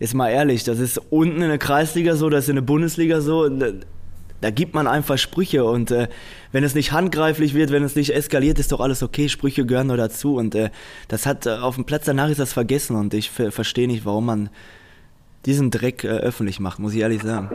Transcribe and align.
Jetzt 0.00 0.14
mal 0.14 0.30
ehrlich, 0.30 0.64
das 0.64 0.78
ist 0.78 0.98
unten 1.10 1.42
in 1.42 1.48
der 1.48 1.58
Kreisliga 1.58 2.16
so, 2.16 2.30
das 2.30 2.44
ist 2.44 2.48
in 2.48 2.56
der 2.56 2.62
Bundesliga 2.62 3.20
so. 3.20 3.48
Da 4.40 4.50
gibt 4.50 4.72
man 4.72 4.86
einfach 4.86 5.18
Sprüche 5.18 5.66
und 5.66 5.90
äh, 5.90 6.08
wenn 6.52 6.64
es 6.64 6.74
nicht 6.74 6.92
handgreiflich 6.92 7.52
wird, 7.52 7.70
wenn 7.70 7.84
es 7.84 7.94
nicht 7.94 8.14
eskaliert, 8.14 8.58
ist 8.58 8.72
doch 8.72 8.80
alles 8.80 9.02
okay. 9.02 9.28
Sprüche 9.28 9.66
gehören 9.66 9.88
nur 9.88 9.98
dazu 9.98 10.36
und 10.36 10.54
äh, 10.54 10.70
das 11.08 11.26
hat 11.26 11.44
äh, 11.44 11.50
auf 11.50 11.74
dem 11.74 11.84
Platz 11.84 12.06
danach 12.06 12.30
ist 12.30 12.40
das 12.40 12.54
vergessen 12.54 12.96
und 12.96 13.12
ich 13.12 13.30
verstehe 13.30 13.86
nicht, 13.86 14.06
warum 14.06 14.24
man 14.24 14.48
diesen 15.44 15.70
Dreck 15.70 16.04
äh, 16.04 16.08
öffentlich 16.08 16.58
macht, 16.58 16.78
muss 16.78 16.94
ich 16.94 17.00
ehrlich 17.00 17.22
sagen. 17.22 17.50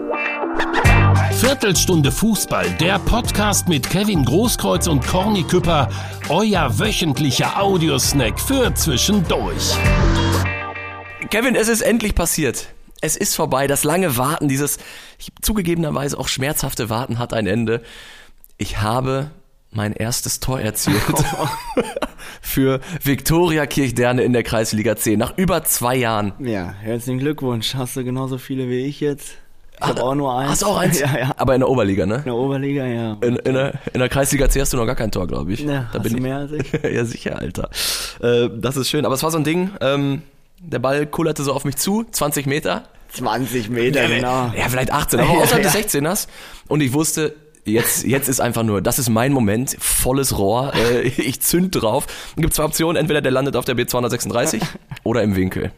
Viertelstunde 1.31 2.11
Fußball, 2.11 2.69
der 2.79 2.99
Podcast 2.99 3.67
mit 3.67 3.89
Kevin 3.89 4.23
Großkreuz 4.23 4.87
und 4.87 5.05
Corny 5.05 5.43
Küpper, 5.43 5.89
euer 6.29 6.77
wöchentlicher 6.77 7.59
Audiosnack 7.59 8.39
für 8.39 8.71
zwischendurch. 8.75 9.75
Kevin, 11.35 11.55
es 11.55 11.67
ist 11.67 11.81
endlich 11.81 12.15
passiert. 12.15 12.69
Es 13.01 13.17
ist 13.17 13.35
vorbei. 13.35 13.67
Das 13.67 13.83
lange 13.83 14.15
Warten, 14.15 14.47
dieses 14.47 14.77
zugegebenerweise 15.41 16.17
auch 16.17 16.29
schmerzhafte 16.29 16.89
Warten 16.89 17.19
hat 17.19 17.33
ein 17.33 17.45
Ende. 17.45 17.81
Ich 18.57 18.77
habe 18.79 19.31
mein 19.69 19.91
erstes 19.91 20.39
Tor 20.39 20.61
erzielt 20.61 21.01
für 22.41 22.79
Viktoria 23.03 23.65
Kirchderne 23.65 24.23
in 24.23 24.31
der 24.31 24.43
Kreisliga 24.43 24.95
10 24.95 25.19
nach 25.19 25.37
über 25.37 25.65
zwei 25.65 25.97
Jahren. 25.97 26.31
Ja, 26.39 26.73
herzlichen 26.79 27.19
Glückwunsch. 27.19 27.75
Hast 27.75 27.97
du 27.97 28.05
genauso 28.05 28.37
viele 28.37 28.69
wie 28.69 28.85
ich 28.85 29.01
jetzt? 29.01 29.33
Ich 29.77 29.85
habe 29.85 30.03
auch 30.03 30.15
nur 30.15 30.33
eins. 30.39 30.51
Hast 30.51 30.61
du 30.61 30.67
auch 30.67 30.77
eins? 30.77 30.97
Ja, 31.01 31.17
ja. 31.19 31.33
Aber 31.35 31.53
in 31.53 31.59
der 31.59 31.69
Oberliga, 31.69 32.05
ne? 32.05 32.19
In 32.19 32.23
der 32.23 32.35
Oberliga, 32.35 32.85
ja. 32.85 33.17
In, 33.19 33.35
in, 33.35 33.55
der, 33.55 33.73
in 33.91 33.99
der 33.99 34.07
Kreisliga 34.07 34.47
C 34.47 34.61
hast 34.61 34.71
du 34.71 34.77
noch 34.77 34.85
gar 34.85 34.95
kein 34.95 35.11
Tor, 35.11 35.27
glaube 35.27 35.51
ich. 35.51 35.59
Ja, 35.59 35.89
da 35.91 35.99
hast 35.99 36.03
bin 36.03 36.13
du 36.13 36.17
ich. 36.19 36.23
mehr 36.23 36.37
als 36.37 36.53
ich? 36.53 36.71
ja, 36.71 37.03
sicher, 37.03 37.37
Alter. 37.37 37.69
Äh, 38.21 38.49
das 38.55 38.77
ist 38.77 38.89
schön. 38.89 39.05
Aber 39.05 39.15
es 39.15 39.23
war 39.23 39.31
so 39.31 39.37
ein 39.37 39.43
Ding, 39.43 39.71
ähm, 39.81 40.21
der 40.59 40.79
Ball 40.79 41.05
kullerte 41.05 41.43
so 41.43 41.53
auf 41.53 41.65
mich 41.65 41.75
zu, 41.75 42.05
20 42.09 42.45
Meter. 42.45 42.83
20 43.09 43.69
Meter, 43.69 44.07
genau. 44.07 44.51
Ja, 44.57 44.67
vielleicht 44.69 44.91
18, 44.91 45.19
aber 45.19 45.29
außerhalb 45.41 45.63
des 45.63 45.75
16ers. 45.75 46.27
Und 46.67 46.81
ich 46.81 46.93
wusste, 46.93 47.35
jetzt, 47.65 48.03
jetzt 48.05 48.27
ist 48.29 48.39
einfach 48.39 48.63
nur, 48.63 48.81
das 48.81 48.99
ist 48.99 49.09
mein 49.09 49.31
Moment, 49.33 49.75
volles 49.79 50.37
Rohr, 50.37 50.73
äh, 50.75 51.01
ich 51.07 51.41
zünd 51.41 51.81
drauf. 51.81 52.07
Es 52.35 52.41
gibt 52.41 52.53
zwei 52.53 52.63
Optionen, 52.63 52.97
entweder 52.97 53.21
der 53.21 53.31
landet 53.31 53.55
auf 53.55 53.65
der 53.65 53.75
B236 53.75 54.61
oder 55.03 55.23
im 55.23 55.35
Winkel. 55.35 55.71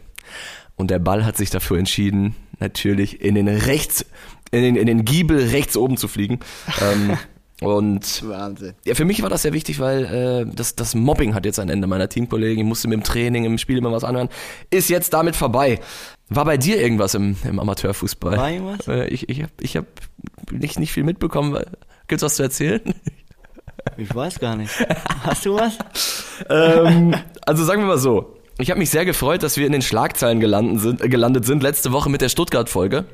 Und 0.76 0.90
der 0.90 0.98
Ball 1.00 1.24
hat 1.24 1.36
sich 1.36 1.50
dafür 1.50 1.78
entschieden, 1.78 2.36
natürlich 2.60 3.20
in 3.20 3.34
den 3.34 3.48
rechts, 3.48 4.06
in 4.52 4.62
den, 4.62 4.76
in 4.76 4.86
den 4.86 5.04
Giebel 5.04 5.48
rechts 5.48 5.76
oben 5.76 5.96
zu 5.96 6.06
fliegen. 6.06 6.38
Ähm, 6.80 7.18
und 7.60 8.28
Wahnsinn. 8.28 8.74
ja, 8.84 8.94
für 8.94 9.04
mich 9.04 9.22
war 9.22 9.30
das 9.30 9.42
sehr 9.42 9.52
wichtig, 9.52 9.80
weil 9.80 10.04
äh, 10.04 10.54
das, 10.54 10.76
das 10.76 10.94
Mobbing 10.94 11.34
hat 11.34 11.44
jetzt 11.44 11.58
ein 11.58 11.68
Ende 11.68 11.86
meiner 11.86 12.08
Teamkollegen. 12.08 12.58
Ich 12.58 12.68
musste 12.68 12.88
mir 12.88 12.94
im 12.94 13.02
Training, 13.02 13.44
im 13.44 13.58
Spiel 13.58 13.78
immer 13.78 13.90
was 13.90 14.04
anhören. 14.04 14.28
Ist 14.70 14.88
jetzt 14.88 15.12
damit 15.12 15.34
vorbei. 15.34 15.80
War 16.28 16.44
bei 16.44 16.56
dir 16.56 16.80
irgendwas 16.80 17.14
im, 17.14 17.36
im 17.44 17.58
Amateurfußball? 17.58 18.36
War 18.36 18.50
irgendwas? 18.50 18.86
Äh, 18.86 19.08
ich 19.08 19.28
ich 19.28 19.42
habe 19.42 19.52
ich 19.60 19.76
hab 19.76 19.86
nicht, 20.52 20.78
nicht 20.78 20.92
viel 20.92 21.04
mitbekommen. 21.04 21.58
Gibt's 22.06 22.22
was 22.22 22.36
zu 22.36 22.42
erzählen? 22.42 22.80
Ich 23.96 24.14
weiß 24.14 24.38
gar 24.38 24.54
nicht. 24.54 24.72
Hast 25.22 25.46
du 25.46 25.54
was? 25.54 25.78
ähm, 26.48 27.14
also 27.44 27.64
sagen 27.64 27.82
wir 27.82 27.86
mal 27.88 27.98
so. 27.98 28.37
Ich 28.60 28.70
habe 28.70 28.80
mich 28.80 28.90
sehr 28.90 29.04
gefreut, 29.04 29.44
dass 29.44 29.56
wir 29.56 29.66
in 29.66 29.72
den 29.72 29.82
Schlagzeilen 29.82 30.40
gelandet 30.40 30.80
sind, 30.80 31.00
äh, 31.00 31.08
gelandet 31.08 31.44
sind 31.44 31.62
letzte 31.62 31.92
Woche 31.92 32.10
mit 32.10 32.20
der 32.20 32.28
Stuttgart-Folge. 32.28 33.04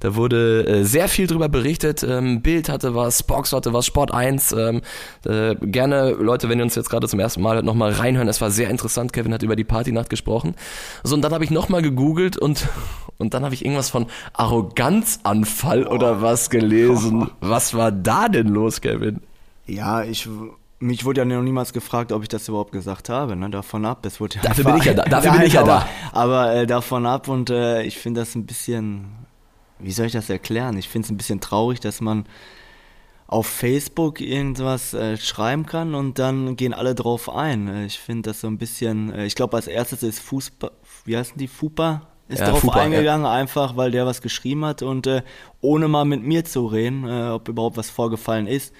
Da 0.00 0.16
wurde 0.16 0.66
äh, 0.66 0.82
sehr 0.82 1.06
viel 1.06 1.28
drüber 1.28 1.48
berichtet. 1.48 2.02
Ähm, 2.02 2.42
Bild 2.42 2.68
hatte 2.68 2.96
was, 2.96 3.22
Box 3.22 3.52
hatte 3.52 3.72
was, 3.72 3.86
Sport 3.86 4.12
1. 4.12 4.50
Ähm, 4.52 4.82
äh, 5.24 5.54
gerne, 5.54 6.10
Leute, 6.10 6.48
wenn 6.48 6.58
ihr 6.58 6.64
uns 6.64 6.74
jetzt 6.74 6.90
gerade 6.90 7.06
zum 7.06 7.20
ersten 7.20 7.42
Mal 7.42 7.54
hört, 7.54 7.64
nochmal 7.64 7.92
reinhören. 7.92 8.26
Es 8.26 8.40
war 8.40 8.50
sehr 8.50 8.70
interessant. 8.70 9.12
Kevin 9.12 9.32
hat 9.32 9.44
über 9.44 9.54
die 9.54 9.62
Partynacht 9.62 10.10
gesprochen. 10.10 10.56
So, 11.04 11.14
und 11.14 11.22
dann 11.22 11.32
habe 11.32 11.44
ich 11.44 11.52
nochmal 11.52 11.82
gegoogelt 11.82 12.36
und, 12.36 12.66
und 13.18 13.34
dann 13.34 13.44
habe 13.44 13.54
ich 13.54 13.64
irgendwas 13.64 13.90
von 13.90 14.06
Arroganzanfall 14.32 15.86
oder 15.86 16.22
was 16.22 16.50
gelesen. 16.50 17.30
Was 17.40 17.72
war 17.72 17.92
da 17.92 18.28
denn 18.28 18.48
los, 18.48 18.80
Kevin? 18.80 19.20
Ja, 19.66 20.02
ich. 20.02 20.28
Mich 20.80 21.04
wurde 21.04 21.22
ja 21.22 21.24
noch 21.24 21.42
niemals 21.42 21.72
gefragt, 21.72 22.12
ob 22.12 22.22
ich 22.22 22.28
das 22.28 22.48
überhaupt 22.48 22.70
gesagt 22.70 23.08
habe. 23.08 23.34
Ne? 23.34 23.50
Davon 23.50 23.84
ab. 23.84 24.06
Es 24.06 24.20
wurde 24.20 24.36
ja 24.36 24.42
Dafür 24.42 24.64
bin 24.64 24.76
ich 24.76 24.84
ja 24.84 24.94
da. 24.94 25.02
Dafür 25.10 25.32
bin 25.32 25.42
ich 25.42 25.52
ja 25.54 25.62
aber, 25.62 25.68
da. 25.68 25.88
Aber 26.12 26.54
äh, 26.54 26.66
davon 26.66 27.04
ab 27.06 27.26
und 27.28 27.50
äh, 27.50 27.82
ich 27.82 27.98
finde 27.98 28.20
das 28.20 28.34
ein 28.34 28.46
bisschen. 28.46 29.06
Wie 29.80 29.92
soll 29.92 30.06
ich 30.06 30.12
das 30.12 30.30
erklären? 30.30 30.76
Ich 30.76 30.88
finde 30.88 31.06
es 31.06 31.10
ein 31.10 31.16
bisschen 31.16 31.40
traurig, 31.40 31.80
dass 31.80 32.00
man 32.00 32.26
auf 33.26 33.46
Facebook 33.46 34.20
irgendwas 34.20 34.94
äh, 34.94 35.16
schreiben 35.16 35.66
kann 35.66 35.94
und 35.94 36.18
dann 36.18 36.56
gehen 36.56 36.72
alle 36.72 36.94
drauf 36.94 37.28
ein. 37.28 37.68
Äh, 37.68 37.86
Ich 37.86 37.98
finde 37.98 38.30
das 38.30 38.40
so 38.40 38.46
ein 38.46 38.58
bisschen. 38.58 39.12
Äh, 39.12 39.26
ich 39.26 39.34
glaube, 39.34 39.56
als 39.56 39.66
erstes 39.66 40.02
ist 40.02 40.20
Fußball. 40.20 40.70
Wie 41.04 41.16
heißen 41.16 41.36
die? 41.36 41.48
Fupa? 41.48 42.02
Ist 42.28 42.40
Ja, 42.40 42.46
darauf 42.46 42.60
Fupa, 42.60 42.78
ja. 42.78 42.84
eingegangen, 42.84 43.26
einfach 43.26 43.76
weil 43.76 43.90
der 43.90 44.06
was 44.06 44.22
geschrieben 44.22 44.64
hat 44.64 44.82
und 44.82 45.06
äh, 45.06 45.22
ohne 45.60 45.88
mal 45.88 46.04
mit 46.04 46.22
mir 46.22 46.44
zu 46.44 46.66
reden, 46.66 47.08
äh, 47.08 47.30
ob 47.30 47.48
überhaupt 47.48 47.76
was 47.76 47.90
vorgefallen 47.90 48.46
ist. 48.46 48.72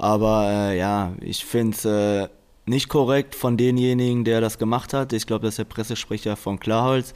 Aber 0.00 0.48
äh, 0.50 0.78
ja, 0.78 1.12
ich 1.20 1.44
finde 1.44 1.76
es 1.76 1.84
äh, 1.84 2.28
nicht 2.64 2.88
korrekt 2.88 3.34
von 3.34 3.58
denjenigen, 3.58 4.24
der 4.24 4.40
das 4.40 4.56
gemacht 4.56 4.94
hat. 4.94 5.12
Ich 5.12 5.26
glaube, 5.26 5.44
das 5.44 5.52
ist 5.54 5.58
der 5.58 5.64
Pressesprecher 5.64 6.36
von 6.36 6.58
Klarholz. 6.58 7.12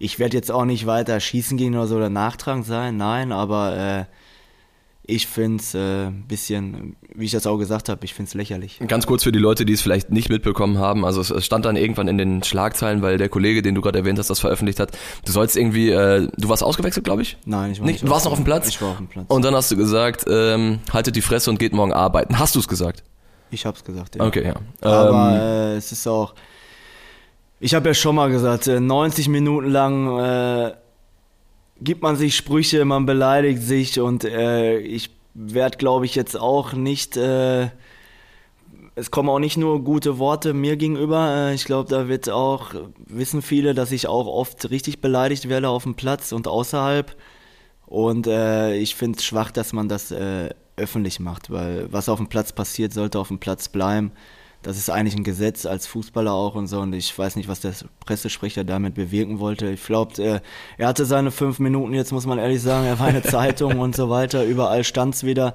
Ich 0.00 0.18
werde 0.18 0.36
jetzt 0.36 0.50
auch 0.50 0.64
nicht 0.64 0.86
weiter 0.86 1.20
schießen 1.20 1.56
gehen 1.56 1.76
oder 1.76 1.86
so 1.86 1.96
oder 1.96 2.10
nachtragend 2.10 2.66
sein, 2.66 2.96
nein, 2.96 3.30
aber 3.30 3.76
äh, 3.76 4.04
ich 5.04 5.26
finde 5.26 5.60
es 5.60 5.74
äh, 5.74 6.06
ein 6.06 6.26
bisschen, 6.28 6.94
wie 7.14 7.24
ich 7.24 7.32
das 7.32 7.46
auch 7.46 7.58
gesagt 7.58 7.88
habe, 7.88 8.04
ich 8.04 8.14
finde 8.14 8.28
es 8.28 8.34
lächerlich. 8.34 8.78
Ganz 8.86 9.04
kurz 9.06 9.24
für 9.24 9.32
die 9.32 9.38
Leute, 9.40 9.64
die 9.64 9.72
es 9.72 9.82
vielleicht 9.82 10.10
nicht 10.10 10.28
mitbekommen 10.28 10.78
haben. 10.78 11.04
Also 11.04 11.20
es- 11.20 11.30
es 11.30 11.44
stand 11.44 11.64
dann 11.64 11.74
irgendwann 11.76 12.06
in 12.06 12.18
den 12.18 12.42
Schlagzeilen, 12.44 13.02
weil 13.02 13.18
der 13.18 13.28
Kollege, 13.28 13.62
den 13.62 13.74
du 13.74 13.80
gerade 13.80 13.98
erwähnt 13.98 14.18
hast, 14.20 14.30
das 14.30 14.38
veröffentlicht 14.38 14.78
hat. 14.78 14.96
Du 15.24 15.32
sollst 15.32 15.56
irgendwie, 15.56 15.90
äh, 15.90 16.28
du 16.36 16.48
warst 16.48 16.62
ausgewechselt, 16.62 17.04
glaube 17.04 17.22
ich? 17.22 17.36
Nein, 17.44 17.72
ich 17.72 17.80
war 17.80 17.86
Nicht? 17.86 18.02
Du 18.04 18.10
warst 18.10 18.26
noch 18.26 18.32
auf 18.32 18.38
dem 18.38 18.44
Platz? 18.44 18.68
Ich 18.68 18.80
war 18.80 18.90
auf 18.90 18.96
dem 18.98 19.08
Platz. 19.08 19.26
Und 19.28 19.44
dann 19.44 19.54
hast 19.56 19.70
du 19.72 19.76
gesagt, 19.76 20.24
ähm, 20.28 20.78
haltet 20.92 21.16
die 21.16 21.22
Fresse 21.22 21.50
und 21.50 21.58
geht 21.58 21.72
morgen 21.72 21.92
arbeiten. 21.92 22.38
Hast 22.38 22.54
du 22.54 22.60
es 22.60 22.68
gesagt? 22.68 23.02
ich 23.50 23.66
hab's 23.66 23.84
gesagt, 23.84 24.16
ja. 24.16 24.24
Okay, 24.24 24.46
ja. 24.46 24.54
Aber 24.88 25.34
ähm, 25.34 25.40
äh, 25.40 25.76
es 25.76 25.92
ist 25.92 26.06
auch. 26.06 26.34
Ich 27.60 27.74
habe 27.74 27.88
ja 27.90 27.94
schon 27.94 28.14
mal 28.16 28.30
gesagt, 28.30 28.66
äh, 28.66 28.80
90 28.80 29.28
Minuten 29.28 29.68
lang 29.70 30.18
äh, 30.18 30.72
gibt 31.82 32.02
man 32.02 32.16
sich 32.16 32.36
Sprüche, 32.36 32.84
man 32.84 33.06
beleidigt 33.06 33.62
sich 33.62 34.00
und 34.00 34.24
äh, 34.24 34.78
ich 34.78 35.10
werde, 35.34 35.78
glaube 35.78 36.04
ich, 36.04 36.14
jetzt 36.14 36.36
auch 36.36 36.72
nicht. 36.72 37.16
Äh, 37.16 37.70
es 38.94 39.10
kommen 39.10 39.30
auch 39.30 39.38
nicht 39.38 39.56
nur 39.56 39.82
gute 39.82 40.18
Worte 40.18 40.52
mir 40.52 40.76
gegenüber. 40.76 41.34
Äh, 41.34 41.54
ich 41.54 41.64
glaube, 41.64 41.88
da 41.88 42.08
wird 42.08 42.28
auch 42.28 42.74
wissen 43.06 43.42
viele, 43.42 43.74
dass 43.74 43.92
ich 43.92 44.06
auch 44.06 44.26
oft 44.26 44.70
richtig 44.70 45.00
beleidigt 45.00 45.48
werde 45.48 45.68
auf 45.68 45.84
dem 45.84 45.94
Platz 45.94 46.32
und 46.32 46.46
außerhalb. 46.46 47.16
Und 47.86 48.26
äh, 48.26 48.74
ich 48.76 48.94
finde 48.94 49.18
es 49.18 49.24
schwach, 49.24 49.50
dass 49.50 49.72
man 49.72 49.88
das 49.88 50.10
äh, 50.10 50.50
öffentlich 50.76 51.20
macht, 51.20 51.50
weil 51.50 51.92
was 51.92 52.08
auf 52.08 52.18
dem 52.18 52.28
Platz 52.28 52.52
passiert, 52.52 52.92
sollte 52.92 53.18
auf 53.18 53.28
dem 53.28 53.38
Platz 53.38 53.68
bleiben. 53.68 54.12
Das 54.62 54.76
ist 54.76 54.90
eigentlich 54.90 55.16
ein 55.16 55.24
Gesetz 55.24 55.66
als 55.66 55.86
Fußballer 55.86 56.32
auch 56.32 56.54
und 56.54 56.68
so. 56.68 56.80
Und 56.80 56.92
ich 56.92 57.16
weiß 57.16 57.36
nicht, 57.36 57.48
was 57.48 57.60
der 57.60 57.74
Pressesprecher 58.00 58.64
damit 58.64 58.94
bewirken 58.94 59.38
wollte. 59.40 59.68
Ich 59.70 59.84
glaube, 59.84 60.22
äh, 60.22 60.40
er 60.78 60.88
hatte 60.88 61.04
seine 61.04 61.30
fünf 61.30 61.58
Minuten, 61.58 61.94
jetzt 61.94 62.12
muss 62.12 62.26
man 62.26 62.38
ehrlich 62.38 62.62
sagen, 62.62 62.86
er 62.86 62.98
war 62.98 63.08
eine 63.08 63.22
Zeitung 63.22 63.78
und 63.80 63.96
so 63.96 64.08
weiter. 64.08 64.44
Überall 64.44 64.84
stand's 64.84 65.24
wieder, 65.24 65.54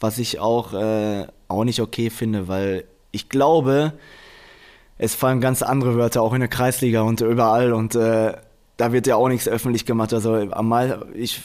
was 0.00 0.18
ich 0.18 0.38
auch, 0.38 0.74
äh, 0.74 1.26
auch 1.48 1.64
nicht 1.64 1.80
okay 1.80 2.10
finde, 2.10 2.48
weil 2.48 2.84
ich 3.10 3.28
glaube, 3.28 3.94
es 4.98 5.14
fallen 5.14 5.40
ganz 5.40 5.62
andere 5.62 5.96
Wörter 5.96 6.22
auch 6.22 6.34
in 6.34 6.40
der 6.40 6.48
Kreisliga 6.48 7.02
und 7.02 7.20
überall 7.20 7.72
und 7.72 7.94
äh, 7.94 8.34
da 8.76 8.92
wird 8.92 9.06
ja 9.06 9.16
auch 9.16 9.28
nichts 9.28 9.48
öffentlich 9.48 9.86
gemacht. 9.86 10.12
Also 10.12 10.34
am 10.34 10.68
Mal, 10.68 11.06
ich 11.14 11.40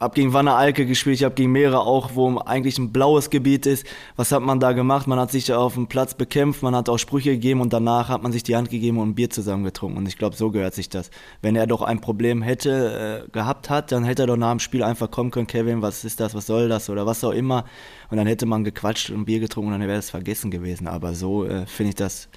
habe 0.00 0.14
gegen 0.14 0.32
Wanne 0.32 0.54
Alke 0.54 0.86
gespielt, 0.86 1.16
ich 1.16 1.24
habe 1.24 1.34
gegen 1.34 1.52
mehrere 1.52 1.80
auch, 1.80 2.14
wo 2.14 2.38
eigentlich 2.38 2.78
ein 2.78 2.90
blaues 2.90 3.28
Gebiet 3.28 3.66
ist. 3.66 3.86
Was 4.16 4.32
hat 4.32 4.40
man 4.40 4.58
da 4.58 4.72
gemacht? 4.72 5.06
Man 5.06 5.18
hat 5.18 5.30
sich 5.30 5.52
auf 5.52 5.74
dem 5.74 5.88
Platz 5.88 6.14
bekämpft, 6.14 6.62
man 6.62 6.74
hat 6.74 6.88
auch 6.88 6.96
Sprüche 6.96 7.32
gegeben 7.32 7.60
und 7.60 7.74
danach 7.74 8.08
hat 8.08 8.22
man 8.22 8.32
sich 8.32 8.42
die 8.42 8.56
Hand 8.56 8.70
gegeben 8.70 8.96
und 8.96 9.10
ein 9.10 9.14
Bier 9.14 9.28
zusammen 9.28 9.62
getrunken. 9.62 9.98
Und 9.98 10.08
ich 10.08 10.16
glaube, 10.16 10.36
so 10.36 10.50
gehört 10.50 10.74
sich 10.74 10.88
das. 10.88 11.10
Wenn 11.42 11.54
er 11.54 11.66
doch 11.66 11.82
ein 11.82 12.00
Problem 12.00 12.40
hätte, 12.40 13.26
äh, 13.26 13.30
gehabt 13.30 13.68
hat, 13.68 13.92
dann 13.92 14.04
hätte 14.04 14.22
er 14.22 14.26
doch 14.28 14.38
nach 14.38 14.52
dem 14.52 14.60
Spiel 14.60 14.82
einfach 14.82 15.10
kommen 15.10 15.30
können, 15.30 15.46
Kevin, 15.46 15.82
was 15.82 16.02
ist 16.04 16.18
das, 16.18 16.34
was 16.34 16.46
soll 16.46 16.70
das 16.70 16.88
oder 16.88 17.04
was 17.04 17.22
auch 17.22 17.32
immer. 17.32 17.66
Und 18.10 18.16
dann 18.16 18.26
hätte 18.26 18.46
man 18.46 18.64
gequatscht 18.64 19.10
und 19.10 19.20
ein 19.20 19.24
Bier 19.26 19.40
getrunken 19.40 19.74
und 19.74 19.80
dann 19.80 19.86
wäre 19.86 19.98
es 19.98 20.08
vergessen 20.08 20.50
gewesen. 20.50 20.88
Aber 20.88 21.14
so 21.14 21.44
äh, 21.44 21.66
finde 21.66 21.90
ich 21.90 21.96
das 21.96 22.30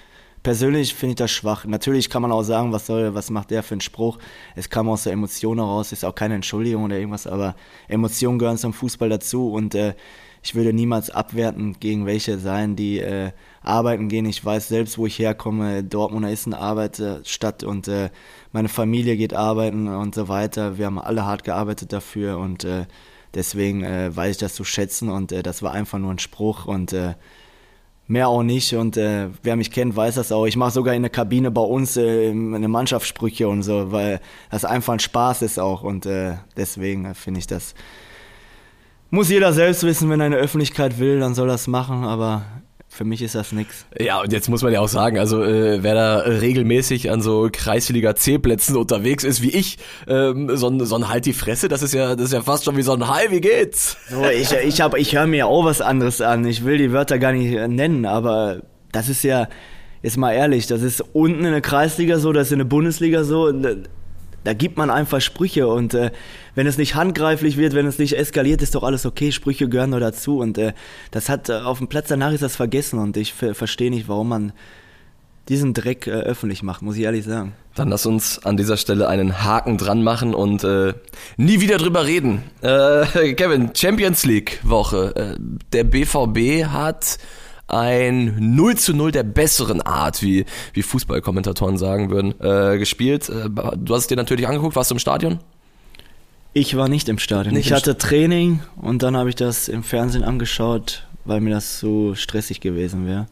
Persönlich 0.43 0.93
finde 0.93 1.11
ich 1.11 1.17
das 1.17 1.31
schwach. 1.31 1.63
Natürlich 1.63 2.09
kann 2.09 2.21
man 2.21 2.33
auch 2.33 2.43
sagen, 2.43 2.73
was 2.73 2.85
soll, 2.85 3.15
was 3.15 3.29
macht 3.29 3.49
der 3.49 3.63
für 3.63 3.75
einen 3.75 3.81
Spruch. 3.81 4.19
Es 4.55 4.69
kam 4.69 4.89
aus 4.89 5.03
der 5.03 5.13
Emotion 5.13 5.57
heraus, 5.57 5.93
ist 5.93 6.03
auch 6.03 6.15
keine 6.15 6.35
Entschuldigung 6.35 6.83
oder 6.83 6.97
irgendwas, 6.97 7.27
aber 7.27 7.55
Emotionen 7.87 8.39
gehören 8.39 8.57
zum 8.57 8.73
Fußball 8.73 9.07
dazu 9.07 9.53
und 9.53 9.73
äh, 9.73 9.95
ich 10.43 10.55
würde 10.55 10.73
niemals 10.73 11.09
abwerten 11.09 11.77
gegen 11.79 12.05
welche 12.05 12.37
sein, 12.37 12.75
die 12.75 12.99
äh, 12.99 13.31
arbeiten 13.61 14.09
gehen. 14.09 14.25
Ich 14.25 14.43
weiß 14.43 14.67
selbst, 14.67 14.97
wo 14.97 15.05
ich 15.05 15.17
herkomme. 15.17 15.85
Dortmunder 15.85 16.29
ist 16.29 16.45
eine 16.45 16.57
Arbeitsstadt 16.59 17.63
und 17.63 17.87
äh, 17.87 18.09
meine 18.51 18.67
Familie 18.67 19.15
geht 19.15 19.33
arbeiten 19.33 19.87
und 19.87 20.13
so 20.13 20.27
weiter. 20.27 20.77
Wir 20.77 20.87
haben 20.87 20.99
alle 20.99 21.25
hart 21.25 21.45
gearbeitet 21.45 21.93
dafür 21.93 22.37
und 22.39 22.65
äh, 22.65 22.85
deswegen 23.33 23.85
äh, 23.85 24.13
weiß 24.13 24.31
ich 24.31 24.37
das 24.37 24.55
zu 24.55 24.65
schätzen 24.65 25.07
und 25.07 25.31
äh, 25.31 25.41
das 25.41 25.63
war 25.63 25.71
einfach 25.71 25.99
nur 25.99 26.11
ein 26.11 26.19
Spruch 26.19 26.65
und 26.65 26.91
äh, 26.91 27.13
mehr 28.07 28.27
auch 28.27 28.43
nicht. 28.43 28.73
Und 28.75 28.97
äh, 28.97 29.29
wer 29.41 29.55
mich 29.55 29.71
kennt, 29.71 29.95
weiß 29.95 30.15
das 30.15 30.31
auch. 30.31 30.45
Ich 30.45 30.55
mache 30.55 30.71
sogar 30.71 30.93
in 30.93 31.03
der 31.03 31.11
Kabine 31.11 31.51
bei 31.51 31.61
uns 31.61 31.97
äh, 31.97 32.29
eine 32.29 32.67
Mannschaftssprüche 32.67 33.47
und 33.47 33.63
so, 33.63 33.91
weil 33.91 34.19
das 34.51 34.65
einfach 34.65 34.93
ein 34.93 34.99
Spaß 34.99 35.41
ist 35.41 35.59
auch. 35.59 35.83
Und 35.83 36.05
äh, 36.05 36.35
deswegen 36.57 37.05
äh, 37.05 37.13
finde 37.13 37.39
ich 37.39 37.47
das. 37.47 37.73
Muss 39.09 39.29
jeder 39.29 39.53
selbst 39.53 39.83
wissen, 39.83 40.09
wenn 40.09 40.19
er 40.19 40.25
eine 40.25 40.37
Öffentlichkeit 40.37 40.97
will, 40.97 41.19
dann 41.19 41.35
soll 41.35 41.49
es 41.49 41.67
machen. 41.67 42.03
Aber 42.03 42.43
für 42.93 43.05
mich 43.05 43.23
ist 43.23 43.33
das 43.33 43.51
nix. 43.51 43.85
Ja, 43.99 44.21
und 44.21 44.31
jetzt 44.31 44.49
muss 44.49 44.61
man 44.61 44.71
ja 44.71 44.79
auch 44.79 44.87
sagen, 44.87 45.17
also 45.17 45.43
äh, 45.43 45.81
wer 45.81 45.95
da 45.95 46.17
regelmäßig 46.19 47.09
an 47.09 47.21
so 47.21 47.49
Kreisliga 47.51 48.15
C-Plätzen 48.15 48.77
unterwegs 48.77 49.23
ist 49.23 49.41
wie 49.41 49.49
ich, 49.49 49.79
ähm, 50.07 50.55
so, 50.55 50.67
ein, 50.67 50.85
so 50.85 50.95
ein 50.95 51.09
Halt 51.09 51.25
die 51.25 51.33
Fresse, 51.33 51.67
das 51.67 51.81
ist 51.81 51.93
ja, 51.93 52.15
das 52.15 52.25
ist 52.25 52.33
ja 52.33 52.43
fast 52.43 52.65
schon 52.65 52.77
wie 52.77 52.83
so 52.83 52.93
ein 52.93 53.07
Hi, 53.07 53.31
wie 53.31 53.41
geht's? 53.41 53.97
So, 54.09 54.23
ich, 54.25 54.53
ich, 54.53 54.79
hab, 54.79 54.95
ich 54.95 55.15
höre 55.15 55.25
mir 55.25 55.47
auch 55.47 55.65
was 55.65 55.81
anderes 55.81 56.21
an. 56.21 56.45
Ich 56.45 56.65
will 56.65 56.77
die 56.77 56.91
Wörter 56.91 57.17
gar 57.17 57.31
nicht 57.31 57.51
nennen, 57.67 58.05
aber 58.05 58.61
das 58.91 59.09
ist 59.09 59.23
ja, 59.23 59.47
jetzt 60.03 60.17
mal 60.17 60.33
ehrlich, 60.33 60.67
das 60.67 60.83
ist 60.83 61.01
unten 61.13 61.45
in 61.45 61.51
der 61.51 61.61
Kreisliga 61.61 62.19
so, 62.19 62.31
das 62.31 62.47
ist 62.47 62.51
in 62.51 62.59
der 62.59 62.65
Bundesliga 62.65 63.23
so 63.23 63.51
da 64.43 64.53
gibt 64.53 64.77
man 64.77 64.89
einfach 64.89 65.21
Sprüche 65.21 65.67
und 65.67 65.93
äh, 65.93 66.11
wenn 66.55 66.67
es 66.67 66.77
nicht 66.77 66.95
handgreiflich 66.95 67.57
wird, 67.57 67.73
wenn 67.73 67.87
es 67.87 67.99
nicht 67.99 68.17
eskaliert, 68.17 68.61
ist 68.61 68.75
doch 68.75 68.83
alles 68.83 69.05
okay. 69.05 69.31
Sprüche 69.31 69.69
gehören 69.69 69.91
nur 69.91 69.99
dazu 69.99 70.39
und 70.39 70.57
äh, 70.57 70.73
das 71.11 71.29
hat 71.29 71.49
äh, 71.49 71.53
auf 71.53 71.77
dem 71.77 71.87
Platz 71.87 72.07
danach 72.09 72.31
ist 72.31 72.43
das 72.43 72.55
vergessen 72.55 72.99
und 72.99 73.17
ich 73.17 73.33
verstehe 73.33 73.89
nicht, 73.89 74.07
warum 74.07 74.29
man 74.29 74.53
diesen 75.49 75.73
Dreck 75.73 76.07
äh, 76.07 76.11
öffentlich 76.11 76.63
macht, 76.63 76.81
muss 76.81 76.95
ich 76.95 77.03
ehrlich 77.03 77.25
sagen. 77.25 77.53
Dann 77.75 77.89
lass 77.89 78.05
uns 78.05 78.45
an 78.45 78.55
dieser 78.55 78.77
Stelle 78.77 79.07
einen 79.07 79.43
Haken 79.43 79.77
dran 79.77 80.03
machen 80.03 80.33
und 80.33 80.63
äh, 80.63 80.93
nie 81.37 81.59
wieder 81.59 81.77
drüber 81.77 82.05
reden. 82.05 82.43
Äh, 82.61 83.33
Kevin, 83.35 83.71
Champions 83.75 84.25
League 84.25 84.59
Woche. 84.63 85.15
Äh, 85.15 85.39
der 85.73 85.83
BVB 85.83 86.65
hat 86.67 87.17
ein 87.67 88.55
0 88.55 88.75
zu 88.75 88.93
0 88.93 89.11
der 89.11 89.23
besseren 89.23 89.81
Art, 89.81 90.21
wie, 90.21 90.45
wie 90.73 90.83
Fußballkommentatoren 90.83 91.77
sagen 91.77 92.09
würden, 92.09 92.33
äh, 92.39 92.77
gespielt. 92.77 93.29
Äh, 93.29 93.49
du 93.49 93.93
hast 93.93 94.03
es 94.03 94.07
dir 94.07 94.17
natürlich 94.17 94.47
angeguckt, 94.47 94.75
warst 94.75 94.91
du 94.91 94.95
im 94.95 94.99
Stadion? 94.99 95.39
Ich 96.53 96.75
war 96.77 96.87
nicht 96.87 97.09
im 97.09 97.17
Stadion. 97.17 97.55
Nicht 97.55 97.65
ich 97.65 97.71
im 97.71 97.77
hatte 97.77 97.93
St 97.93 98.01
Training 98.01 98.61
und 98.75 99.01
dann 99.01 99.17
habe 99.17 99.29
ich 99.29 99.35
das 99.35 99.67
im 99.67 99.83
Fernsehen 99.83 100.23
angeschaut, 100.23 101.07
weil 101.25 101.41
mir 101.41 101.49
das 101.49 101.79
so 101.79 102.13
stressig 102.15 102.61
gewesen 102.61 103.07
wäre. 103.07 103.27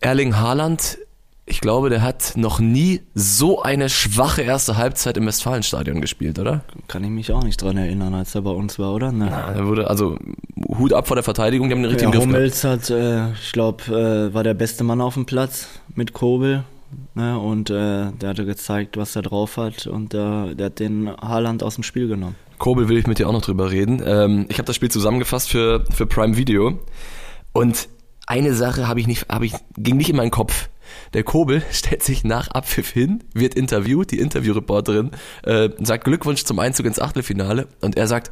Erling 0.00 0.36
Haaland 0.36 0.98
ich 1.48 1.60
glaube, 1.60 1.90
der 1.90 2.02
hat 2.02 2.32
noch 2.36 2.58
nie 2.58 3.02
so 3.14 3.62
eine 3.62 3.88
schwache 3.88 4.42
erste 4.42 4.76
Halbzeit 4.76 5.16
im 5.16 5.26
Westfalenstadion 5.26 6.00
gespielt, 6.00 6.40
oder? 6.40 6.62
Kann 6.88 7.04
ich 7.04 7.10
mich 7.10 7.32
auch 7.32 7.44
nicht 7.44 7.62
dran 7.62 7.76
erinnern, 7.76 8.14
als 8.14 8.34
er 8.34 8.42
bei 8.42 8.50
uns 8.50 8.80
war, 8.80 8.92
oder? 8.92 9.12
Ne? 9.12 9.28
Ja, 9.30 9.52
er 9.52 9.66
wurde, 9.68 9.88
also 9.88 10.18
Hut 10.66 10.92
ab 10.92 11.06
vor 11.06 11.14
der 11.14 11.22
Verteidigung, 11.22 11.68
die 11.68 11.74
haben 11.74 11.82
den 11.82 11.90
richtigen 11.92 12.12
ja, 12.12 12.18
Griff 12.18 12.26
Hummels 12.26 12.64
hat, 12.64 12.90
äh, 12.90 13.30
ich 13.30 13.52
glaube, 13.52 13.84
äh, 13.84 14.34
war 14.34 14.42
der 14.42 14.54
beste 14.54 14.82
Mann 14.82 15.00
auf 15.00 15.14
dem 15.14 15.24
Platz 15.24 15.68
mit 15.94 16.12
Kobel. 16.12 16.64
Ne? 17.14 17.38
Und 17.38 17.70
äh, 17.70 18.10
der 18.10 18.28
hatte 18.28 18.44
gezeigt, 18.44 18.96
was 18.96 19.14
er 19.14 19.22
drauf 19.22 19.56
hat 19.56 19.86
und 19.86 20.14
äh, 20.14 20.54
der 20.54 20.66
hat 20.66 20.80
den 20.80 21.10
Haaland 21.10 21.62
aus 21.62 21.76
dem 21.76 21.84
Spiel 21.84 22.08
genommen. 22.08 22.34
Kobel 22.58 22.88
will 22.88 22.96
ich 22.96 23.06
mit 23.06 23.18
dir 23.18 23.28
auch 23.28 23.32
noch 23.32 23.42
drüber 23.42 23.70
reden. 23.70 24.02
Ähm, 24.04 24.46
ich 24.48 24.58
habe 24.58 24.66
das 24.66 24.74
Spiel 24.74 24.90
zusammengefasst 24.90 25.50
für, 25.50 25.84
für 25.90 26.06
Prime 26.06 26.36
Video 26.36 26.78
und 27.52 27.88
eine 28.26 28.54
Sache 28.54 28.88
habe 28.88 28.98
ich 28.98 29.06
nicht, 29.06 29.28
habe 29.28 29.46
ich, 29.46 29.54
ging 29.76 29.96
nicht 29.96 30.10
in 30.10 30.16
meinen 30.16 30.30
Kopf 30.32 30.68
der 31.14 31.22
Kobel 31.22 31.62
stellt 31.70 32.02
sich 32.02 32.24
nach 32.24 32.48
Abpfiff 32.48 32.90
hin, 32.90 33.24
wird 33.32 33.54
interviewt, 33.54 34.10
die 34.10 34.18
Interviewreporterin 34.18 35.10
äh, 35.44 35.70
sagt 35.78 36.04
Glückwunsch 36.04 36.44
zum 36.44 36.58
Einzug 36.58 36.86
ins 36.86 37.00
Achtelfinale 37.00 37.68
und 37.80 37.96
er 37.96 38.06
sagt, 38.06 38.30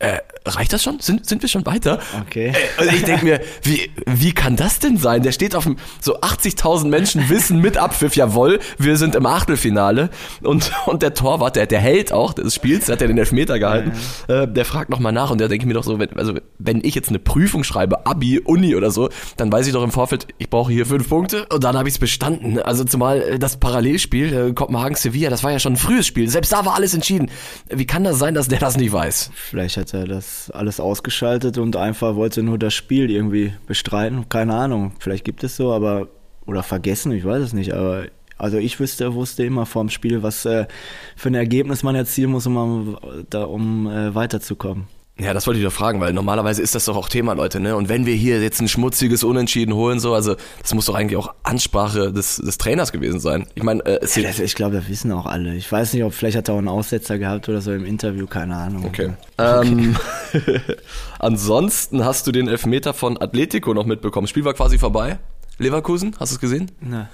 äh, 0.00 0.18
reicht 0.46 0.72
das 0.72 0.82
schon? 0.82 0.98
Sind, 1.00 1.26
sind 1.26 1.42
wir 1.42 1.48
schon 1.48 1.66
weiter? 1.66 2.00
Okay. 2.22 2.54
Äh, 2.78 2.82
und 2.82 2.92
ich 2.94 3.04
denke 3.04 3.24
mir, 3.24 3.40
wie, 3.62 3.90
wie 4.06 4.32
kann 4.32 4.56
das 4.56 4.78
denn 4.78 4.96
sein? 4.96 5.22
Der 5.22 5.32
steht 5.32 5.54
auf 5.54 5.64
dem, 5.64 5.76
so 6.00 6.20
80.000 6.20 6.88
Menschen 6.88 7.28
wissen 7.28 7.60
mit 7.60 7.76
Abpfiff, 7.76 8.16
jawohl, 8.16 8.60
wir 8.78 8.96
sind 8.96 9.14
im 9.14 9.26
Achtelfinale. 9.26 10.08
Und, 10.42 10.72
und 10.86 11.02
der 11.02 11.12
Torwart, 11.12 11.56
der, 11.56 11.66
der 11.66 11.80
Held 11.80 12.12
auch 12.12 12.32
des 12.32 12.54
Spiels, 12.54 12.86
der 12.86 12.94
hat 12.94 13.02
ja 13.02 13.08
den 13.08 13.18
Elfmeter 13.18 13.58
gehalten, 13.58 13.92
ja. 14.26 14.44
äh, 14.44 14.52
der 14.52 14.64
fragt 14.64 14.88
nochmal 14.88 15.12
nach 15.12 15.30
und 15.30 15.38
der 15.38 15.48
denke 15.48 15.64
ich 15.64 15.68
mir 15.68 15.74
doch 15.74 15.84
so, 15.84 15.98
wenn, 15.98 16.16
also 16.16 16.34
wenn 16.58 16.82
ich 16.82 16.94
jetzt 16.94 17.10
eine 17.10 17.18
Prüfung 17.18 17.62
schreibe, 17.62 18.06
Abi, 18.06 18.40
Uni 18.40 18.74
oder 18.74 18.90
so, 18.90 19.10
dann 19.36 19.52
weiß 19.52 19.66
ich 19.66 19.74
doch 19.74 19.84
im 19.84 19.92
Vorfeld, 19.92 20.28
ich 20.38 20.48
brauche 20.48 20.72
hier 20.72 20.86
fünf 20.86 21.10
Punkte 21.10 21.46
und 21.52 21.62
dann 21.62 21.76
habe 21.76 21.88
ich 21.88 21.96
es 21.96 21.98
bestanden. 21.98 22.58
Also 22.58 22.84
zumal 22.84 23.20
äh, 23.20 23.38
das 23.38 23.58
Parallelspiel, 23.58 24.32
äh, 24.32 24.52
Kopenhagen-Sevilla, 24.54 25.28
das 25.28 25.44
war 25.44 25.52
ja 25.52 25.58
schon 25.58 25.74
ein 25.74 25.76
frühes 25.76 26.06
Spiel. 26.06 26.30
Selbst 26.30 26.52
da 26.52 26.64
war 26.64 26.74
alles 26.74 26.94
entschieden. 26.94 27.30
Wie 27.68 27.84
kann 27.84 28.02
das 28.04 28.18
sein, 28.18 28.32
dass 28.32 28.48
der 28.48 28.58
das 28.58 28.78
nicht 28.78 28.92
weiß? 28.92 29.30
Vielleicht 29.34 29.76
hat 29.94 30.02
er 30.02 30.06
das 30.06 30.50
alles 30.50 30.80
ausgeschaltet 30.80 31.58
und 31.58 31.76
einfach 31.76 32.14
wollte 32.16 32.42
nur 32.42 32.58
das 32.58 32.74
Spiel 32.74 33.10
irgendwie 33.10 33.52
bestreiten. 33.66 34.28
Keine 34.28 34.54
Ahnung, 34.54 34.92
vielleicht 34.98 35.24
gibt 35.24 35.44
es 35.44 35.56
so, 35.56 35.72
aber 35.72 36.08
oder 36.46 36.62
vergessen, 36.62 37.12
ich 37.12 37.24
weiß 37.24 37.42
es 37.42 37.52
nicht, 37.52 37.72
aber 37.72 38.06
also 38.38 38.56
ich 38.56 38.80
wüsste, 38.80 39.14
wusste 39.14 39.44
immer 39.44 39.66
vorm 39.66 39.90
Spiel, 39.90 40.22
was 40.22 40.46
äh, 40.46 40.66
für 41.14 41.28
ein 41.28 41.34
Ergebnis 41.34 41.82
man 41.82 41.94
erzielen 41.94 42.30
muss, 42.30 42.46
um, 42.46 42.96
um 43.34 43.86
äh, 43.86 44.14
weiterzukommen. 44.14 44.88
Ja, 45.22 45.34
das 45.34 45.46
wollte 45.46 45.60
ich 45.60 45.66
doch 45.66 45.72
fragen, 45.72 46.00
weil 46.00 46.12
normalerweise 46.12 46.62
ist 46.62 46.74
das 46.74 46.86
doch 46.86 46.96
auch 46.96 47.08
Thema, 47.08 47.34
Leute, 47.34 47.60
ne? 47.60 47.76
Und 47.76 47.88
wenn 47.88 48.06
wir 48.06 48.14
hier 48.14 48.40
jetzt 48.42 48.60
ein 48.60 48.68
schmutziges 48.68 49.22
Unentschieden 49.22 49.74
holen, 49.74 50.00
so, 50.00 50.14
also 50.14 50.36
das 50.62 50.74
muss 50.74 50.86
doch 50.86 50.94
eigentlich 50.94 51.16
auch 51.16 51.34
Ansprache 51.42 52.12
des, 52.12 52.36
des 52.36 52.58
Trainers 52.58 52.92
gewesen 52.92 53.20
sein. 53.20 53.46
Ich 53.54 53.62
meine, 53.62 53.84
äh, 53.84 54.00
ja, 54.02 54.22
das, 54.22 54.38
ich 54.38 54.54
glaube, 54.54 54.76
das 54.76 54.88
wissen 54.88 55.12
auch 55.12 55.26
alle. 55.26 55.54
Ich 55.54 55.70
weiß 55.70 55.92
nicht, 55.92 56.04
ob 56.04 56.14
vielleicht 56.14 56.36
hat 56.36 56.48
er 56.48 56.54
auch 56.54 56.58
einen 56.58 56.68
Aussetzer 56.68 57.18
gehabt 57.18 57.48
oder 57.48 57.60
so 57.60 57.72
im 57.72 57.84
Interview, 57.84 58.26
keine 58.26 58.56
Ahnung. 58.56 58.84
Okay. 58.84 59.10
okay. 59.36 59.66
Ähm, 59.66 59.96
ansonsten 61.18 62.04
hast 62.04 62.26
du 62.26 62.32
den 62.32 62.48
Elfmeter 62.48 62.94
von 62.94 63.20
Atletico 63.20 63.74
noch 63.74 63.86
mitbekommen. 63.86 64.26
Spiel 64.26 64.44
war 64.44 64.54
quasi 64.54 64.78
vorbei. 64.78 65.18
Leverkusen, 65.58 66.16
hast 66.18 66.32
du 66.32 66.36
es 66.36 66.40
gesehen? 66.40 66.70
Ne. 66.80 67.08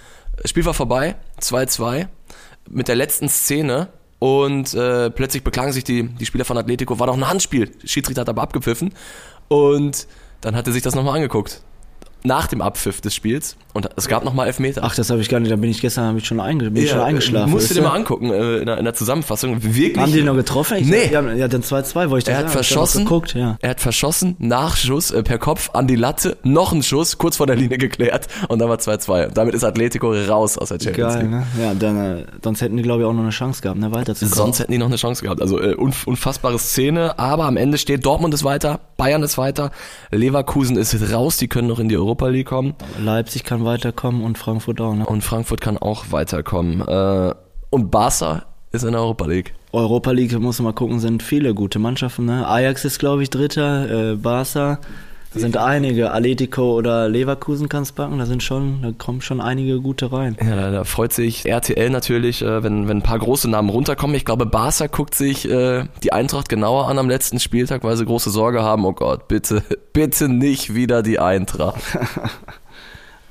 Spiel 0.44 0.64
war 0.64 0.74
vorbei, 0.74 1.16
2-2. 1.40 2.06
Mit 2.68 2.88
der 2.88 2.96
letzten 2.96 3.28
Szene 3.28 3.88
und 4.18 4.72
äh, 4.74 5.10
plötzlich 5.10 5.44
beklagen 5.44 5.72
sich 5.72 5.84
die, 5.84 6.04
die 6.04 6.26
Spieler 6.26 6.44
von 6.44 6.56
Atletico, 6.56 6.98
war 6.98 7.06
doch 7.06 7.16
ein 7.16 7.28
Handspiel. 7.28 7.72
Schiedsrichter 7.84 8.22
hat 8.22 8.28
aber 8.28 8.42
abgepfiffen. 8.42 8.94
Und 9.48 10.06
dann 10.40 10.56
hat 10.56 10.66
er 10.66 10.72
sich 10.72 10.82
das 10.82 10.94
nochmal 10.94 11.16
angeguckt 11.16 11.62
nach 12.26 12.46
dem 12.46 12.60
Abpfiff 12.60 13.00
des 13.00 13.14
Spiels 13.14 13.56
und 13.76 13.90
es 13.96 14.08
gab 14.08 14.24
nochmal 14.24 14.46
Elfmeter. 14.46 14.82
Ach, 14.84 14.94
das 14.94 15.10
habe 15.10 15.20
ich 15.20 15.28
gar 15.28 15.38
nicht, 15.38 15.52
da 15.52 15.56
bin 15.56 15.70
ich 15.70 15.82
gestern 15.82 16.08
hab 16.08 16.16
ich 16.16 16.26
schon, 16.26 16.40
einge 16.40 16.70
bin 16.70 16.82
ja, 16.82 16.92
schon 16.92 17.00
eingeschlafen. 17.00 17.50
Musst 17.50 17.70
du 17.70 17.74
dir 17.74 17.82
mal 17.82 17.94
angucken 17.94 18.30
äh, 18.30 18.56
in, 18.56 18.64
der, 18.64 18.78
in, 18.78 18.84
der, 18.84 18.94
Zusammenfassung. 18.94 19.62
Wirklich. 19.62 19.98
Haben 19.98 20.12
die 20.12 20.22
noch 20.22 20.34
getroffen? 20.34 20.78
Ich, 20.78 20.86
nee. 20.86 21.10
Ja, 21.12 21.20
ja 21.34 21.46
dann 21.46 21.60
2-2, 21.60 22.08
wo 22.08 22.16
ich 22.16 22.26
er 22.26 22.38
hat 22.38 22.50
verschossen, 22.50 23.04
geguckt, 23.04 23.34
ja. 23.34 23.58
Er 23.60 23.70
hat 23.70 23.80
verschossen, 23.80 24.34
Nachschuss 24.38 25.10
äh, 25.10 25.22
per 25.22 25.36
Kopf 25.36 25.68
an 25.74 25.86
die 25.86 25.96
Latte, 25.96 26.38
noch 26.42 26.72
ein 26.72 26.82
Schuss, 26.82 27.18
kurz 27.18 27.36
vor 27.36 27.46
der 27.46 27.56
Linie 27.56 27.76
geklärt 27.76 28.28
und 28.48 28.60
dann 28.60 28.70
war 28.70 28.78
2-2. 28.78 29.28
Damit 29.34 29.54
ist 29.54 29.62
Atletico 29.62 30.10
raus 30.10 30.56
aus 30.56 30.70
der 30.70 30.80
Champions 30.80 31.12
Geil, 31.12 31.22
League. 31.24 31.30
Ne? 31.30 31.46
Ja, 31.60 31.74
dann, 31.74 31.96
äh, 31.98 32.24
sonst 32.42 32.62
hätten 32.62 32.78
die 32.78 32.82
glaube 32.82 33.02
ich 33.02 33.06
auch 33.06 33.12
noch 33.12 33.22
eine 33.22 33.30
Chance 33.30 33.60
gehabt, 33.60 33.78
ne, 33.78 33.92
weiterzukommen. 33.92 34.34
Sonst 34.34 34.60
hätten 34.60 34.72
die 34.72 34.78
noch 34.78 34.86
eine 34.86 34.96
Chance 34.96 35.22
gehabt. 35.22 35.42
Also 35.42 35.60
äh, 35.60 35.74
unfassbare 35.74 36.58
Szene, 36.58 37.18
aber 37.18 37.44
am 37.44 37.58
Ende 37.58 37.76
steht 37.76 38.06
Dortmund 38.06 38.32
ist 38.32 38.42
weiter, 38.42 38.80
Bayern 38.96 39.22
ist 39.22 39.36
weiter, 39.36 39.70
Leverkusen 40.10 40.78
ist 40.78 41.12
raus, 41.12 41.36
die 41.36 41.48
können 41.48 41.68
noch 41.68 41.78
in 41.78 41.90
die 41.90 41.96
Europa 41.98 42.15
League 42.24 42.46
kommen. 42.46 42.74
Leipzig 42.98 43.44
kann 43.44 43.64
weiterkommen 43.64 44.22
und 44.22 44.38
Frankfurt 44.38 44.80
auch. 44.80 44.94
Ne? 44.94 45.06
Und 45.06 45.22
Frankfurt 45.22 45.60
kann 45.60 45.78
auch 45.78 46.06
weiterkommen. 46.10 46.80
Äh, 46.80 47.34
und 47.70 47.90
Barca 47.90 48.46
ist 48.72 48.84
in 48.84 48.92
der 48.92 49.00
Europa 49.02 49.26
League. 49.26 49.54
Europa 49.72 50.10
League, 50.10 50.38
muss 50.38 50.58
man 50.58 50.66
mal 50.66 50.72
gucken, 50.72 51.00
sind 51.00 51.22
viele 51.22 51.54
gute 51.54 51.78
Mannschaften. 51.78 52.24
Ne? 52.24 52.46
Ajax 52.48 52.84
ist, 52.84 52.98
glaube 52.98 53.22
ich, 53.22 53.30
Dritter, 53.30 54.12
äh, 54.12 54.16
Barca. 54.16 54.78
Da 55.36 55.40
sind 55.40 55.58
einige, 55.58 56.12
Atletico 56.12 56.72
oder 56.72 57.10
Leverkusen 57.10 57.68
kannst 57.68 57.94
packen, 57.94 58.18
da 58.18 58.24
sind 58.24 58.42
schon, 58.42 58.80
da 58.80 58.92
kommen 58.96 59.20
schon 59.20 59.42
einige 59.42 59.82
gute 59.82 60.10
rein. 60.10 60.34
Ja, 60.42 60.56
da, 60.56 60.70
da 60.70 60.84
freut 60.84 61.12
sich 61.12 61.44
RTL 61.44 61.90
natürlich, 61.90 62.40
äh, 62.40 62.62
wenn, 62.62 62.88
wenn 62.88 62.96
ein 62.96 63.02
paar 63.02 63.18
große 63.18 63.50
Namen 63.50 63.68
runterkommen. 63.68 64.16
Ich 64.16 64.24
glaube, 64.24 64.46
Barca 64.46 64.86
guckt 64.86 65.14
sich 65.14 65.46
äh, 65.46 65.84
die 66.02 66.14
Eintracht 66.14 66.48
genauer 66.48 66.88
an 66.88 66.98
am 66.98 67.10
letzten 67.10 67.38
Spieltag, 67.38 67.84
weil 67.84 67.98
sie 67.98 68.06
große 68.06 68.30
Sorge 68.30 68.62
haben, 68.62 68.86
oh 68.86 68.94
Gott, 68.94 69.28
bitte, 69.28 69.62
bitte 69.92 70.30
nicht 70.30 70.74
wieder 70.74 71.02
die 71.02 71.18
Eintracht. 71.18 71.82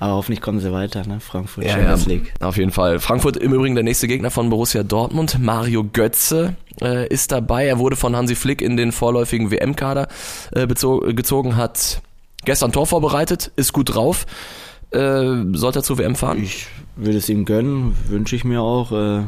Aber 0.05 0.17
hoffentlich 0.17 0.39
kommen 0.39 0.59
sie 0.59 0.71
weiter, 0.71 1.03
ne? 1.07 1.19
Frankfurt 1.19 1.63
ja, 1.63 1.71
Champions 1.71 2.05
League. 2.05 2.31
auf 2.39 2.57
jeden 2.57 2.71
Fall. 2.71 2.99
Frankfurt 2.99 3.37
im 3.37 3.51
Übrigen 3.51 3.73
der 3.73 3.83
nächste 3.83 4.07
Gegner 4.07 4.29
von 4.29 4.51
Borussia 4.51 4.83
Dortmund. 4.83 5.39
Mario 5.39 5.83
Götze 5.83 6.55
äh, 6.79 7.07
ist 7.07 7.31
dabei. 7.31 7.65
Er 7.65 7.79
wurde 7.79 7.95
von 7.95 8.15
Hansi 8.15 8.35
Flick 8.35 8.61
in 8.61 8.77
den 8.77 8.91
vorläufigen 8.91 9.49
WM-Kader 9.49 10.07
äh, 10.51 10.67
gezogen, 10.67 11.55
hat 11.55 12.03
gestern 12.45 12.71
Tor 12.71 12.85
vorbereitet, 12.85 13.51
ist 13.55 13.73
gut 13.73 13.95
drauf. 13.95 14.27
Äh, 14.91 15.37
sollte 15.53 15.79
er 15.79 15.83
zur 15.83 15.97
WM 15.97 16.15
fahren? 16.15 16.43
Ich 16.43 16.67
würde 16.95 17.17
es 17.17 17.27
ihm 17.27 17.45
gönnen, 17.45 17.95
wünsche 18.07 18.35
ich 18.35 18.43
mir 18.43 18.61
auch. 18.61 18.91
Äh, 18.91 19.23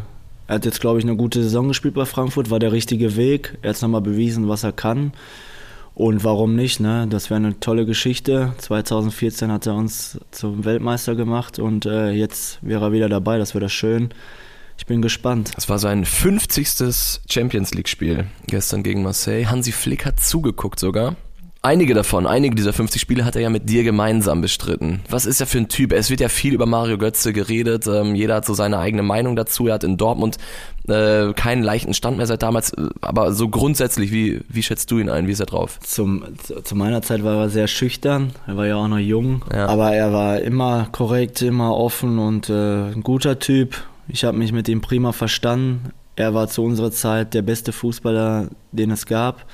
er 0.46 0.56
hat 0.56 0.66
jetzt, 0.66 0.80
glaube 0.80 1.00
ich, 1.00 1.06
eine 1.06 1.16
gute 1.16 1.42
Saison 1.42 1.70
gespielt 1.70 1.96
bei 1.96 2.06
Frankfurt, 2.06 2.52
war 2.52 2.60
der 2.60 2.72
richtige 2.72 3.16
Weg. 3.16 3.58
Er 3.64 3.72
hat 3.72 3.82
nochmal 3.82 4.02
bewiesen, 4.02 4.48
was 4.48 4.64
er 4.64 4.74
kann. 4.74 5.14
Und 5.98 6.24
warum 6.24 6.56
nicht? 6.56 6.80
Ne? 6.80 7.08
Das 7.10 7.32
wäre 7.32 7.38
eine 7.38 7.60
tolle 7.60 7.88
Geschichte. 7.88 8.54
2014 8.60 9.52
hat 9.52 9.66
er 9.66 9.74
uns 9.74 10.20
zum 10.30 10.64
Weltmeister 10.64 11.16
gemacht 11.16 11.58
und 11.58 11.88
äh, 11.88 12.12
jetzt 12.12 12.60
wäre 12.62 12.86
er 12.86 12.92
wieder 12.92 13.10
dabei. 13.10 13.40
Das 13.40 13.56
wäre 13.56 13.68
schön. 13.68 14.10
Ich 14.78 14.86
bin 14.86 15.02
gespannt. 15.02 15.54
Das 15.56 15.70
war 15.70 15.80
sein 15.80 16.06
50. 16.06 17.20
Champions 17.28 17.74
League-Spiel 17.74 18.28
gestern 18.46 18.84
gegen 18.84 19.02
Marseille. 19.02 19.48
Hansi 19.48 19.72
Flick 19.72 20.06
hat 20.06 20.20
zugeguckt 20.20 20.80
sogar. 20.80 21.16
Einige 21.62 21.94
davon, 21.94 22.28
einige 22.28 22.56
dieser 22.56 22.72
50 22.72 23.02
Spiele 23.02 23.26
hat 23.26 23.36
er 23.36 23.42
ja 23.42 23.50
mit 23.50 23.70
dir 23.70 23.84
gemeinsam 23.84 24.42
bestritten. 24.42 25.02
Was 25.10 25.26
ist 25.26 25.42
er 25.42 25.48
für 25.48 25.58
ein 25.58 25.68
Typ? 25.68 25.92
Es 25.92 26.10
wird 26.10 26.20
ja 26.20 26.30
viel 26.30 26.54
über 26.54 26.66
Mario 26.66 26.98
Götze 26.98 27.34
geredet. 27.34 27.88
Ähm, 27.88 28.16
jeder 28.16 28.36
hat 28.36 28.46
so 28.46 28.54
seine 28.54 28.78
eigene 28.78 29.04
Meinung 29.04 29.36
dazu. 29.36 29.68
Er 29.68 29.76
hat 29.76 29.84
in 29.84 29.98
Dortmund 29.98 30.38
äh, 30.88 31.34
keinen 31.34 31.64
leichten 31.64 31.94
Stand 31.94 32.18
mehr 32.18 32.28
seit 32.28 32.44
damals. 32.44 32.74
Äh, 32.74 32.90
aber 33.02 33.34
so 33.34 33.50
grundsätzlich, 33.50 34.12
wie, 34.12 34.42
wie 34.48 34.64
schätzt 34.64 34.92
du 34.92 35.00
ihn 35.00 35.10
ein? 35.10 35.28
Wie 35.28 35.32
ist 35.32 35.40
er 35.40 35.48
drauf? 35.48 35.80
Zum, 35.82 36.24
zu, 36.44 36.62
zu 36.62 36.76
meiner 36.76 37.02
Zeit 37.02 37.24
war 37.24 37.36
er 37.36 37.50
sehr 37.50 37.68
schüchtern. 37.68 38.32
Er 38.46 38.56
war 38.56 38.68
ja 38.68 38.76
auch 38.76 38.88
noch 38.88 39.00
jung. 39.00 39.44
Ja. 39.52 39.66
Aber 39.68 39.94
er 39.94 40.14
war 40.14 40.40
immer 40.40 40.88
korrekt, 40.92 41.42
immer 41.42 41.76
offen 41.76 42.20
und 42.20 42.50
äh, 42.50 42.92
ein 42.92 43.02
guter 43.02 43.40
Typ. 43.40 43.84
Ich 44.08 44.24
habe 44.24 44.38
mich 44.38 44.52
mit 44.52 44.70
ihm 44.70 44.82
prima 44.82 45.12
verstanden. 45.12 45.92
Er 46.16 46.34
war 46.34 46.48
zu 46.48 46.64
unserer 46.64 46.92
Zeit 46.92 47.34
der 47.34 47.42
beste 47.42 47.72
Fußballer, 47.72 48.48
den 48.72 48.92
es 48.92 49.06
gab 49.06 49.46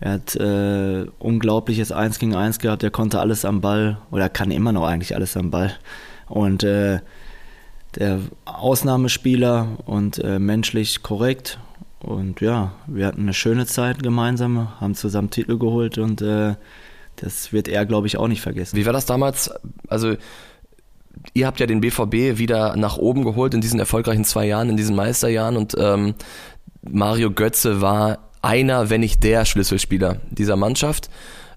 er 0.00 0.12
hat 0.12 0.36
äh, 0.36 1.06
unglaubliches 1.18 1.90
1 1.92 2.18
gegen 2.18 2.34
1 2.34 2.60
gehabt, 2.60 2.82
er 2.82 2.90
konnte 2.90 3.20
alles 3.20 3.44
am 3.44 3.60
Ball 3.60 3.98
oder 4.10 4.28
kann 4.28 4.50
immer 4.50 4.72
noch 4.72 4.86
eigentlich 4.86 5.14
alles 5.14 5.36
am 5.36 5.50
Ball. 5.50 5.72
Und 6.28 6.62
äh, 6.62 7.00
der 7.96 8.20
Ausnahmespieler 8.44 9.78
und 9.86 10.22
äh, 10.22 10.38
menschlich 10.38 11.02
korrekt. 11.02 11.58
Und 12.00 12.40
ja, 12.40 12.72
wir 12.86 13.06
hatten 13.06 13.22
eine 13.22 13.34
schöne 13.34 13.66
Zeit 13.66 14.02
gemeinsam, 14.02 14.80
haben 14.80 14.94
zusammen 14.94 15.30
Titel 15.30 15.58
geholt 15.58 15.98
und 15.98 16.22
äh, 16.22 16.54
das 17.16 17.52
wird 17.52 17.66
er, 17.66 17.84
glaube 17.86 18.06
ich, 18.06 18.16
auch 18.18 18.28
nicht 18.28 18.40
vergessen. 18.40 18.76
Wie 18.76 18.86
war 18.86 18.92
das 18.92 19.06
damals? 19.06 19.50
Also 19.88 20.14
ihr 21.34 21.46
habt 21.46 21.58
ja 21.58 21.66
den 21.66 21.80
BVB 21.80 22.38
wieder 22.38 22.76
nach 22.76 22.98
oben 22.98 23.24
geholt 23.24 23.54
in 23.54 23.60
diesen 23.60 23.80
erfolgreichen 23.80 24.24
zwei 24.24 24.46
Jahren, 24.46 24.68
in 24.68 24.76
diesen 24.76 24.94
Meisterjahren 24.94 25.56
und 25.56 25.74
ähm, 25.76 26.14
Mario 26.82 27.32
Götze 27.32 27.80
war 27.80 28.27
einer, 28.42 28.90
wenn 28.90 29.00
nicht 29.00 29.22
der 29.24 29.44
Schlüsselspieler 29.44 30.16
dieser 30.30 30.56
Mannschaft. 30.56 31.10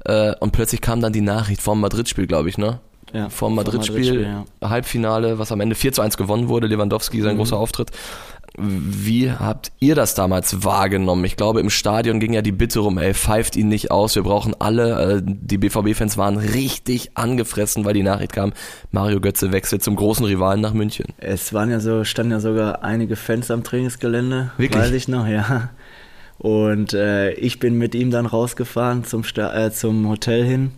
Äh, 0.05 0.33
und 0.39 0.51
plötzlich 0.51 0.81
kam 0.81 1.01
dann 1.01 1.13
die 1.13 1.21
Nachricht 1.21 1.61
vom 1.61 1.79
Madrid-Spiel, 1.79 2.27
glaube 2.27 2.49
ich, 2.49 2.57
ne? 2.57 2.79
Ja, 3.13 3.29
vom 3.29 3.55
Madrid-Spiel, 3.55 4.23
Madrid 4.25 4.45
ja. 4.61 4.69
Halbfinale, 4.69 5.37
was 5.37 5.51
am 5.51 5.59
Ende 5.59 5.75
4 5.75 5.91
zu 5.93 6.01
1 6.01 6.17
gewonnen 6.17 6.47
wurde, 6.47 6.67
Lewandowski, 6.67 7.21
sein 7.21 7.33
mhm. 7.33 7.39
großer 7.39 7.57
Auftritt. 7.57 7.91
Wie 8.57 9.31
habt 9.31 9.71
ihr 9.79 9.95
das 9.95 10.13
damals 10.13 10.65
wahrgenommen? 10.65 11.23
Ich 11.23 11.37
glaube, 11.37 11.61
im 11.61 11.69
Stadion 11.69 12.19
ging 12.19 12.33
ja 12.33 12.41
die 12.41 12.51
Bitte 12.51 12.79
rum, 12.79 12.97
ey, 12.97 13.13
pfeift 13.13 13.55
ihn 13.55 13.69
nicht 13.69 13.91
aus, 13.91 14.15
wir 14.15 14.23
brauchen 14.23 14.53
alle. 14.59 15.17
Äh, 15.17 15.21
die 15.23 15.57
BVB-Fans 15.57 16.17
waren 16.17 16.37
richtig 16.37 17.11
angefressen, 17.15 17.85
weil 17.85 17.93
die 17.93 18.03
Nachricht 18.03 18.33
kam, 18.33 18.51
Mario 18.91 19.21
Götze 19.21 19.53
wechselt 19.53 19.83
zum 19.83 19.95
großen 19.95 20.25
Rivalen 20.25 20.59
nach 20.59 20.73
München. 20.73 21.05
Es 21.17 21.53
waren 21.53 21.71
ja 21.71 21.79
so, 21.79 22.03
standen 22.03 22.33
ja 22.33 22.39
sogar 22.41 22.83
einige 22.83 23.15
Fans 23.15 23.49
am 23.51 23.63
Trainingsgelände, 23.63 24.51
Wirklich? 24.57 24.81
weiß 24.81 24.91
ich 24.91 25.07
noch, 25.07 25.27
ja. 25.27 25.69
Und 26.41 26.93
äh, 26.93 27.33
ich 27.33 27.59
bin 27.59 27.77
mit 27.77 27.93
ihm 27.93 28.09
dann 28.09 28.25
rausgefahren 28.25 29.03
zum, 29.03 29.23
Sta 29.23 29.53
äh, 29.53 29.71
zum 29.71 30.09
Hotel 30.09 30.43
hin. 30.43 30.71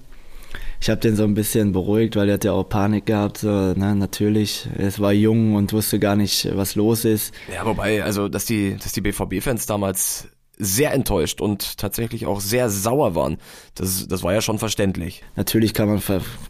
Ich 0.81 0.89
habe 0.89 0.99
den 0.99 1.15
so 1.15 1.23
ein 1.23 1.35
bisschen 1.35 1.71
beruhigt, 1.71 2.17
weil 2.17 2.27
er 2.27 2.33
hat 2.33 2.43
ja 2.43 2.51
auch 2.51 2.67
Panik 2.67 3.05
gehabt. 3.05 3.37
So, 3.37 3.47
ne, 3.47 3.95
natürlich, 3.95 4.67
es 4.77 4.99
war 4.99 5.13
jung 5.13 5.55
und 5.55 5.71
wusste 5.71 5.99
gar 5.99 6.17
nicht, 6.17 6.53
was 6.53 6.75
los 6.75 7.05
ist. 7.05 7.33
Ja, 7.53 7.65
wobei, 7.65 8.03
also 8.03 8.27
dass 8.27 8.43
die, 8.43 8.75
dass 8.75 8.91
die 8.91 8.99
BVB-Fans 8.99 9.65
damals 9.65 10.27
sehr 10.57 10.93
enttäuscht 10.93 11.41
und 11.41 11.77
tatsächlich 11.77 12.25
auch 12.25 12.39
sehr 12.39 12.69
sauer 12.69 13.15
waren. 13.15 13.37
Das, 13.75 14.07
das 14.07 14.23
war 14.23 14.33
ja 14.33 14.41
schon 14.41 14.59
verständlich. 14.59 15.23
Natürlich 15.35 15.77
man, 15.77 16.01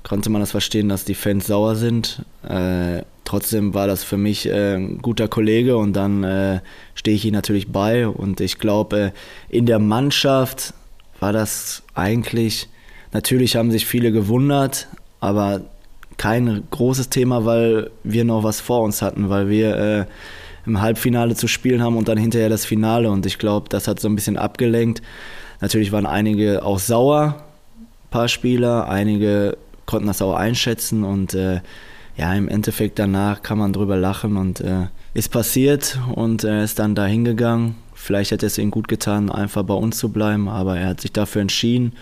konnte 0.03 0.29
man 0.29 0.41
das 0.41 0.51
verstehen, 0.51 0.89
dass 0.89 1.05
die 1.05 1.15
Fans 1.15 1.48
sauer 1.48 1.75
sind. 1.75 2.25
Äh, 2.48 3.03
trotzdem 3.24 3.74
war 3.74 3.88
das 3.88 4.03
für 4.03 4.17
mich 4.17 4.48
äh, 4.48 4.75
ein 4.75 5.01
guter 5.01 5.27
Kollege 5.27 5.77
und 5.77 5.93
dann 5.93 6.24
äh, 6.24 6.60
stehe 6.95 7.15
ich 7.15 7.25
ihm 7.25 7.33
natürlich 7.33 7.72
bei. 7.72 8.07
Und 8.07 8.41
ich 8.41 8.60
glaube, 8.60 9.13
äh, 9.50 9.57
in 9.57 9.65
der 9.65 9.79
Mannschaft 9.79 10.74
war 11.22 11.31
das 11.31 11.83
eigentlich, 11.95 12.67
natürlich 13.13 13.55
haben 13.55 13.72
sich 13.72 13.86
viele 13.86 14.12
gewundert, 14.12 14.88
aber 15.22 15.62
kein 16.17 16.63
großes 16.69 17.10
Thema, 17.10 17.45
weil 17.45 17.89
wir 18.03 18.25
noch 18.25 18.43
was 18.43 18.60
vor 18.60 18.81
uns 18.81 19.01
hatten, 19.01 19.29
weil 19.29 19.50
wir 19.50 19.77
äh, 19.77 20.05
im 20.65 20.82
Halbfinale 20.82 21.36
zu 21.36 21.48
spielen 21.48 21.82
haben 21.82 21.98
und 21.98 22.08
dann 22.08 22.17
hinterher 22.17 22.50
das 22.50 22.65
Finale. 22.65 23.10
Und 23.10 23.25
ich 23.25 23.38
glaube, 23.38 23.70
das 23.70 23.88
hat 23.88 24.00
so 24.00 24.08
ein 24.08 24.15
bisschen 24.15 24.38
abgelenkt. 24.38 25.01
Natürlich 25.62 25.91
waren 25.91 26.05
einige 26.05 26.63
auch 26.63 26.79
sauer, 26.79 27.43
ein 27.79 28.10
paar 28.12 28.27
Spieler, 28.27 28.89
einige 28.89 29.58
konnten 29.86 30.08
das 30.08 30.22
auch 30.22 30.36
einschätzen 30.36 31.03
und 31.03 31.34
äh, 31.34 31.62
ja, 32.15 32.34
im 32.34 32.48
Endeffekt 32.48 33.00
danach 33.00 33.41
kann 33.41 33.58
man 33.58 33.74
drüber 33.74 33.98
lachen 33.98 34.38
und 34.38 34.62
äh, 34.62 34.88
ist 35.13 35.32
passiert 35.32 36.00
und 36.13 36.43
er 36.43 36.63
ist 36.63 36.79
dann 36.79 36.96
dahin 36.96 37.25
gegangen. 37.25 37.75
Vielleicht 37.93 38.32
hätte 38.32 38.46
es 38.46 38.58
ihm 38.58 38.72
gut 38.72 38.88
getan, 38.88 39.32
einfach 39.32 39.63
bei 39.63 39.74
uns 39.74 39.98
zu 39.98 40.10
bleiben, 40.10 40.50
aber 40.50 40.77
er 40.77 40.89
hat 40.89 41.01
sich 41.01 41.12
dafür 41.12 41.41
entschieden. 41.41 41.93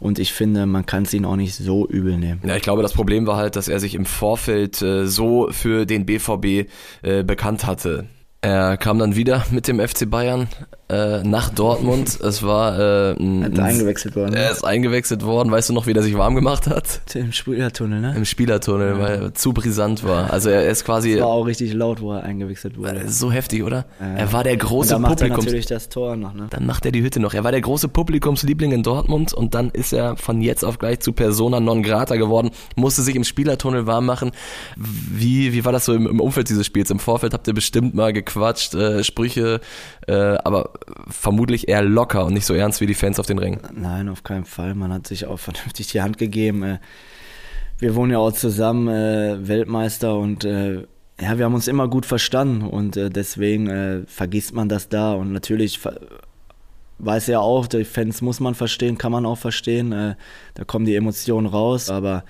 Und 0.00 0.18
ich 0.18 0.32
finde, 0.32 0.66
man 0.66 0.86
kann 0.86 1.02
es 1.02 1.14
ihn 1.14 1.24
auch 1.24 1.36
nicht 1.36 1.54
so 1.54 1.86
übel 1.86 2.16
nehmen. 2.16 2.40
Ja, 2.44 2.56
ich 2.56 2.62
glaube, 2.62 2.82
das 2.82 2.94
Problem 2.94 3.26
war 3.26 3.36
halt, 3.36 3.54
dass 3.54 3.68
er 3.68 3.78
sich 3.78 3.94
im 3.94 4.06
Vorfeld 4.06 4.80
äh, 4.80 5.06
so 5.06 5.48
für 5.50 5.84
den 5.86 6.06
BVB 6.06 6.70
äh, 7.02 7.22
bekannt 7.22 7.66
hatte. 7.66 8.06
Er 8.40 8.78
kam 8.78 8.98
dann 8.98 9.14
wieder 9.14 9.44
mit 9.50 9.68
dem 9.68 9.78
FC 9.78 10.08
Bayern 10.08 10.48
äh, 10.90 11.22
nach 11.22 11.50
Dortmund. 11.50 12.18
Es 12.30 12.42
war 12.42 12.78
äh, 12.78 13.12
ein, 13.18 13.44
hat 13.44 13.58
eingewechselt 13.58 14.14
worden. 14.14 14.34
Er 14.34 14.50
ist 14.50 14.64
eingewechselt 14.64 15.24
worden. 15.24 15.50
Weißt 15.50 15.68
du 15.68 15.72
noch, 15.72 15.86
wie 15.86 15.92
er 15.92 16.02
sich 16.02 16.16
warm 16.16 16.34
gemacht 16.34 16.66
hat? 16.66 17.00
Im 17.14 17.32
Spielertunnel, 17.32 18.00
ne? 18.00 18.14
Im 18.16 18.24
Spielertunnel, 18.24 18.94
ja. 18.94 18.98
weil 19.00 19.22
er 19.22 19.34
zu 19.34 19.52
brisant 19.52 20.04
war. 20.04 20.32
Also 20.32 20.50
er 20.50 20.68
ist 20.68 20.84
quasi. 20.84 21.14
Es 21.14 21.20
war 21.20 21.28
auch 21.28 21.46
richtig 21.46 21.72
laut, 21.72 22.00
wo 22.00 22.12
er 22.12 22.22
eingewechselt 22.22 22.76
wurde. 22.76 23.08
So 23.08 23.32
heftig, 23.32 23.62
oder? 23.62 23.86
Ja. 24.00 24.14
Er 24.16 24.32
war 24.32 24.44
der 24.44 24.56
große 24.56 24.94
und 24.94 25.02
dann 25.02 25.10
Publikums. 25.10 25.30
Macht 25.30 25.40
er 25.40 25.44
natürlich 25.44 25.66
das 25.66 25.88
Tor 25.88 26.16
noch, 26.16 26.34
ne? 26.34 26.46
Dann 26.50 26.66
macht 26.66 26.84
er 26.84 26.92
die 26.92 27.02
Hütte 27.02 27.20
noch. 27.20 27.34
Er 27.34 27.42
war 27.42 27.52
der 27.52 27.62
große 27.62 27.88
Publikumsliebling 27.88 28.72
in 28.72 28.82
Dortmund 28.82 29.32
und 29.32 29.54
dann 29.54 29.70
ist 29.70 29.92
er 29.92 30.16
von 30.16 30.40
jetzt 30.40 30.64
auf 30.64 30.78
gleich 30.78 31.00
zu 31.00 31.12
Persona 31.12 31.60
non 31.60 31.82
grata 31.82 32.16
geworden. 32.16 32.50
Musste 32.76 33.02
sich 33.02 33.16
im 33.16 33.24
Spielertunnel 33.24 33.86
warm 33.86 34.06
machen. 34.06 34.30
Wie 34.76 35.52
wie 35.52 35.64
war 35.64 35.72
das 35.72 35.84
so 35.84 35.94
im, 35.94 36.06
im 36.06 36.20
Umfeld 36.20 36.48
dieses 36.48 36.66
Spiels? 36.66 36.90
Im 36.90 36.98
Vorfeld 36.98 37.34
habt 37.34 37.46
ihr 37.48 37.54
bestimmt 37.54 37.94
mal 37.94 38.12
gequatscht, 38.12 38.74
äh, 38.74 39.04
Sprüche, 39.04 39.60
äh, 40.06 40.12
aber 40.14 40.70
vermutlich 41.08 41.68
eher 41.68 41.82
locker 41.82 42.24
und 42.24 42.34
nicht 42.34 42.46
so 42.46 42.54
ernst 42.54 42.80
wie 42.80 42.86
die 42.86 42.94
Fans 42.94 43.18
auf 43.18 43.26
den 43.26 43.38
Rängen. 43.38 43.60
Nein, 43.74 44.08
auf 44.08 44.22
keinen 44.22 44.44
Fall. 44.44 44.74
Man 44.74 44.92
hat 44.92 45.06
sich 45.06 45.26
auch 45.26 45.38
vernünftig 45.38 45.88
die 45.88 46.02
Hand 46.02 46.18
gegeben. 46.18 46.62
Äh, 46.62 46.78
wir 47.78 47.94
wohnen 47.94 48.12
ja 48.12 48.18
auch 48.18 48.32
zusammen, 48.32 48.88
äh, 48.88 49.48
Weltmeister 49.48 50.18
und 50.18 50.44
äh, 50.44 50.86
ja, 51.20 51.38
wir 51.38 51.44
haben 51.44 51.54
uns 51.54 51.68
immer 51.68 51.88
gut 51.88 52.06
verstanden 52.06 52.62
und 52.62 52.96
deswegen 52.96 54.06
vergisst 54.06 54.54
man 54.54 54.70
das 54.70 54.88
da 54.88 55.12
und 55.12 55.34
natürlich 55.34 55.78
weiß 56.98 57.28
er 57.28 57.42
auch, 57.42 57.66
die 57.66 57.84
Fans 57.84 58.22
muss 58.22 58.40
man 58.40 58.54
verstehen, 58.54 58.96
kann 58.96 59.12
man 59.12 59.26
auch 59.26 59.36
verstehen, 59.36 59.90
da 59.90 60.64
kommen 60.64 60.86
die 60.86 60.94
Emotionen 60.94 61.46
raus, 61.46 61.90
aber 61.90 62.24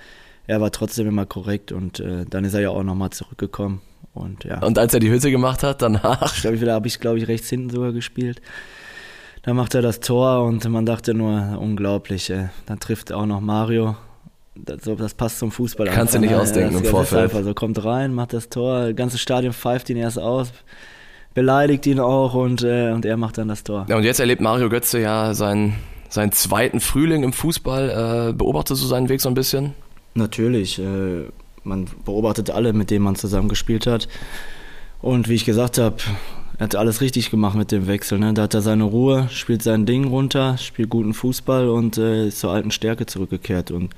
er 0.47 0.61
war 0.61 0.71
trotzdem 0.71 1.07
immer 1.07 1.25
korrekt 1.25 1.71
und 1.71 2.03
dann 2.29 2.43
ist 2.43 2.53
er 2.53 2.61
ja 2.61 2.69
auch 2.69 2.83
nochmal 2.83 3.11
zurückgekommen. 3.11 3.81
Und, 4.13 4.43
ja. 4.43 4.59
und 4.61 4.77
als 4.77 4.93
er 4.93 4.99
die 4.99 5.09
Hütte 5.09 5.31
gemacht 5.31 5.63
hat, 5.63 5.81
danach? 5.81 6.35
Ich 6.35 6.41
glaube, 6.41 6.57
da 6.57 6.73
habe 6.73 6.87
ich, 6.87 6.99
glaube 6.99 7.17
ich, 7.17 7.27
rechts 7.27 7.49
hinten 7.49 7.69
sogar 7.69 7.93
gespielt. 7.93 8.41
Da 9.43 9.53
macht 9.53 9.73
er 9.73 9.81
das 9.81 10.01
Tor 10.01 10.43
und 10.43 10.67
man 10.69 10.85
dachte 10.85 11.13
nur, 11.13 11.57
unglaublich. 11.59 12.29
Ey. 12.29 12.49
Dann 12.65 12.79
trifft 12.79 13.11
auch 13.11 13.25
noch 13.25 13.41
Mario. 13.41 13.95
Das, 14.53 14.81
das 14.81 15.13
passt 15.13 15.39
zum 15.39 15.51
Fußball. 15.51 15.87
Kannst 15.87 16.13
du 16.13 16.19
nicht 16.19 16.31
ne? 16.31 16.39
ausdenken 16.39 16.77
im 16.77 16.85
Vorfeld. 16.85 17.23
Einfach 17.23 17.43
so 17.43 17.53
kommt 17.53 17.83
rein, 17.83 18.13
macht 18.13 18.33
das 18.33 18.49
Tor, 18.49 18.87
das 18.87 18.95
ganze 18.95 19.17
Stadion 19.17 19.53
pfeift 19.53 19.89
ihn 19.89 19.97
erst 19.97 20.19
aus, 20.19 20.51
beleidigt 21.33 21.87
ihn 21.87 21.99
auch 21.99 22.33
und, 22.33 22.61
äh, 22.61 22.91
und 22.91 23.05
er 23.05 23.17
macht 23.17 23.37
dann 23.37 23.47
das 23.47 23.63
Tor. 23.63 23.85
Ja, 23.89 23.95
und 23.95 24.03
jetzt 24.03 24.19
erlebt 24.19 24.41
Mario 24.41 24.69
Götze 24.69 24.99
ja 24.99 25.33
seinen, 25.33 25.75
seinen 26.09 26.33
zweiten 26.33 26.81
Frühling 26.81 27.23
im 27.23 27.31
Fußball. 27.31 28.29
Äh, 28.29 28.33
beobachtest 28.33 28.83
du 28.83 28.87
seinen 28.87 29.07
Weg 29.07 29.21
so 29.21 29.29
ein 29.29 29.35
bisschen? 29.35 29.73
Natürlich. 30.13 30.79
Äh, 30.79 31.25
man 31.63 31.87
beobachtet 32.05 32.49
alle, 32.49 32.73
mit 32.73 32.89
denen 32.89 33.05
man 33.05 33.15
zusammen 33.15 33.49
gespielt 33.49 33.87
hat. 33.87 34.07
Und 35.01 35.29
wie 35.29 35.35
ich 35.35 35.45
gesagt 35.45 35.77
habe, 35.77 35.97
er 36.57 36.65
hat 36.65 36.75
alles 36.75 37.01
richtig 37.01 37.31
gemacht 37.31 37.55
mit 37.55 37.71
dem 37.71 37.87
Wechsel. 37.87 38.19
Ne? 38.19 38.33
Da 38.33 38.43
hat 38.43 38.53
er 38.53 38.61
seine 38.61 38.83
Ruhe, 38.83 39.27
spielt 39.31 39.63
sein 39.63 39.85
Ding 39.85 40.05
runter, 40.05 40.57
spielt 40.57 40.89
guten 40.89 41.13
Fußball 41.13 41.69
und 41.69 41.97
äh, 41.97 42.27
ist 42.27 42.39
zur 42.39 42.51
alten 42.51 42.71
Stärke 42.71 43.05
zurückgekehrt. 43.05 43.71
Und 43.71 43.95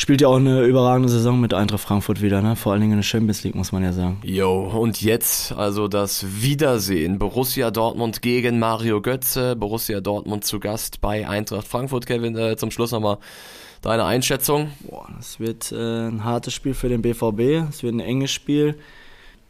spielt 0.00 0.20
ja 0.20 0.28
auch 0.28 0.36
eine 0.36 0.62
überragende 0.62 1.08
Saison 1.08 1.40
mit 1.40 1.52
Eintracht 1.52 1.80
Frankfurt 1.80 2.22
wieder, 2.22 2.40
ne? 2.40 2.56
Vor 2.56 2.72
allen 2.72 2.80
Dingen 2.80 2.92
in 2.92 2.98
der 2.98 3.04
Champions 3.04 3.44
League, 3.44 3.54
muss 3.54 3.72
man 3.72 3.82
ja 3.82 3.92
sagen. 3.92 4.20
Jo, 4.24 4.60
und 4.60 5.02
jetzt 5.02 5.52
also 5.52 5.88
das 5.88 6.24
Wiedersehen. 6.40 7.18
Borussia 7.18 7.70
Dortmund 7.70 8.22
gegen 8.22 8.58
Mario 8.58 9.02
Götze. 9.02 9.56
Borussia 9.56 10.00
Dortmund 10.00 10.44
zu 10.44 10.60
Gast 10.60 11.00
bei 11.00 11.28
Eintracht 11.28 11.68
Frankfurt. 11.68 12.06
Kevin, 12.06 12.36
äh, 12.36 12.56
zum 12.56 12.70
Schluss 12.70 12.92
nochmal 12.92 13.18
Deine 13.80 14.04
Einschätzung? 14.04 14.72
Es 15.20 15.38
wird 15.38 15.70
äh, 15.70 16.08
ein 16.08 16.24
hartes 16.24 16.52
Spiel 16.52 16.74
für 16.74 16.88
den 16.88 17.02
BVB. 17.02 17.68
Es 17.70 17.82
wird 17.82 17.94
ein 17.94 18.00
enges 18.00 18.32
Spiel. 18.32 18.74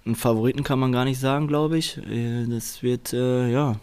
Einen 0.04 0.16
Favoriten 0.16 0.64
kann 0.64 0.78
man 0.78 0.92
gar 0.92 1.04
nicht 1.04 1.18
sagen, 1.18 1.48
glaube 1.48 1.78
ich. 1.78 1.98
Das 2.48 2.82
wird, 2.82 3.12
äh, 3.12 3.50
ja, 3.50 3.76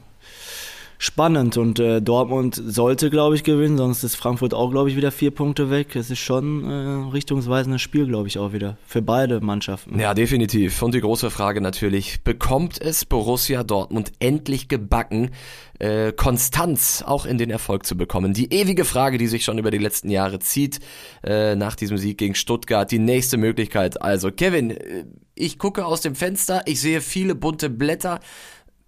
spannend 0.98 1.58
und 1.58 1.80
äh, 1.80 2.02
Dortmund 2.02 2.62
sollte, 2.66 3.10
glaube 3.10 3.36
ich, 3.36 3.44
gewinnen, 3.44 3.78
sonst 3.78 4.04
ist 4.04 4.16
Frankfurt 4.16 4.54
auch, 4.54 4.72
glaube 4.72 4.90
ich, 4.90 4.96
wieder 4.96 5.12
vier 5.12 5.32
Punkte 5.32 5.70
weg. 5.70 5.96
Es 5.96 6.10
ist 6.10 6.20
schon 6.20 6.64
äh, 6.64 7.12
richtungsweisendes 7.12 7.82
Spiel, 7.82 8.08
glaube 8.08 8.28
ich, 8.28 8.40
auch 8.40 8.54
wieder 8.54 8.78
für 8.86 9.02
beide 9.02 9.42
Mannschaften. 9.42 10.00
Ja, 10.00 10.14
definitiv. 10.14 10.82
Und 10.82 10.94
die 10.94 11.02
große 11.02 11.30
Frage 11.30 11.62
natürlich, 11.62 12.24
bekommt 12.24 12.82
es 12.82 13.06
Borussia 13.06 13.64
Dortmund 13.64 14.12
endlich 14.20 14.68
gebacken, 14.68 15.32
äh, 15.80 16.12
Konstanz 16.14 17.04
auch 17.06 17.26
in 17.26 17.38
den 17.38 17.50
Erfolg 17.50 17.86
zu 17.86 17.98
bekommen? 17.98 18.34
Die 18.34 18.54
ewige 18.54 18.86
Frage, 18.86 19.18
die 19.18 19.28
sich 19.28 19.44
schon 19.44 19.58
über 19.58 19.72
die 19.72 19.78
letzten 19.78 20.10
Jahre 20.10 20.40
zieht, 20.40 20.80
äh, 21.24 21.56
nach 21.56 21.76
diesem 21.76 21.98
Sieg 21.98 22.18
gegen 22.18 22.36
Stuttgart, 22.36 22.90
die 22.90 23.00
nächste 23.00 23.38
Möglichkeit. 23.38 24.02
Also, 24.02 24.32
Kevin, 24.32 24.72
äh, 24.72 25.06
ich 25.36 25.60
gucke 25.60 25.86
aus 25.86 26.02
dem 26.02 26.16
Fenster, 26.16 26.64
ich 26.66 26.80
sehe 26.80 27.02
viele 27.02 27.36
bunte 27.36 27.70
Blätter 27.70 28.22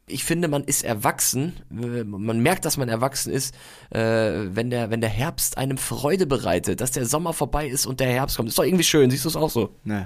ich 0.07 0.23
finde, 0.23 0.47
man 0.47 0.63
ist 0.63 0.83
erwachsen. 0.83 1.53
Man 1.69 2.39
merkt, 2.39 2.63
dass 2.63 2.77
man 2.77 2.87
erwachsen 2.87 3.31
ist, 3.31 3.53
äh, 3.89 3.99
wenn 3.99 4.69
der, 4.69 4.89
wenn 4.89 5.01
der 5.01 5.09
Herbst 5.09 5.57
einem 5.57 5.77
Freude 5.77 6.25
bereitet, 6.25 6.79
dass 6.79 6.91
der 6.91 7.05
Sommer 7.05 7.33
vorbei 7.33 7.67
ist 7.67 7.85
und 7.85 7.99
der 7.99 8.07
Herbst 8.07 8.37
kommt. 8.37 8.49
Ist 8.49 8.57
doch 8.57 8.63
irgendwie 8.63 8.85
schön. 8.85 9.11
Siehst 9.11 9.25
du 9.25 9.29
es 9.29 9.35
auch 9.35 9.49
so? 9.49 9.75
Nee. 9.83 10.05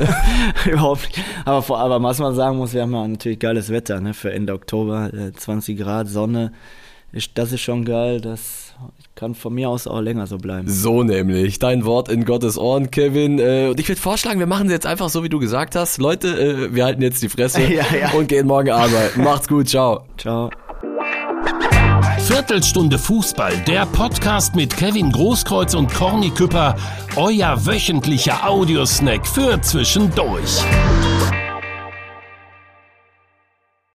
Überhaupt 0.70 1.06
nicht. 1.06 1.24
Aber, 1.44 1.62
vor, 1.62 1.78
aber 1.78 2.02
was 2.02 2.18
man 2.18 2.34
sagen 2.34 2.58
muss, 2.58 2.74
wir 2.74 2.82
haben 2.82 2.92
ja 2.92 3.08
natürlich 3.08 3.38
geiles 3.38 3.70
Wetter, 3.70 4.00
ne? 4.00 4.12
Für 4.12 4.32
Ende 4.32 4.52
Oktober, 4.52 5.10
20 5.34 5.78
äh, 5.78 5.82
Grad, 5.82 6.08
Sonne. 6.08 6.52
Das 7.34 7.52
ist 7.52 7.60
schon 7.60 7.84
geil. 7.84 8.20
Das 8.20 8.74
kann 9.14 9.34
von 9.34 9.52
mir 9.52 9.68
aus 9.68 9.86
auch 9.86 10.00
länger 10.00 10.26
so 10.26 10.38
bleiben. 10.38 10.68
So 10.68 11.02
nämlich. 11.02 11.58
Dein 11.58 11.84
Wort 11.84 12.08
in 12.08 12.24
Gottes 12.24 12.56
Ohren, 12.56 12.90
Kevin. 12.90 13.38
Äh, 13.38 13.68
und 13.68 13.78
ich 13.78 13.88
würde 13.88 14.00
vorschlagen, 14.00 14.38
wir 14.38 14.46
machen 14.46 14.66
es 14.66 14.72
jetzt 14.72 14.86
einfach 14.86 15.10
so, 15.10 15.22
wie 15.22 15.28
du 15.28 15.38
gesagt 15.38 15.76
hast. 15.76 15.98
Leute, 15.98 16.28
äh, 16.28 16.74
wir 16.74 16.84
halten 16.84 17.02
jetzt 17.02 17.22
die 17.22 17.28
Fresse 17.28 17.62
ja, 17.72 17.84
ja. 17.94 18.10
und 18.12 18.28
gehen 18.28 18.46
morgen 18.46 18.70
arbeiten. 18.70 19.22
Macht's 19.22 19.46
gut. 19.46 19.68
Ciao. 19.68 20.04
Ciao. 20.16 20.50
Viertelstunde 22.20 22.98
Fußball, 22.98 23.52
der 23.66 23.84
Podcast 23.86 24.54
mit 24.54 24.74
Kevin 24.76 25.10
Großkreuz 25.12 25.74
und 25.74 25.92
Corny 25.92 26.30
Küpper, 26.30 26.76
euer 27.16 27.66
wöchentlicher 27.66 28.48
Audiosnack 28.48 29.26
für 29.26 29.60
zwischendurch. 29.60 30.62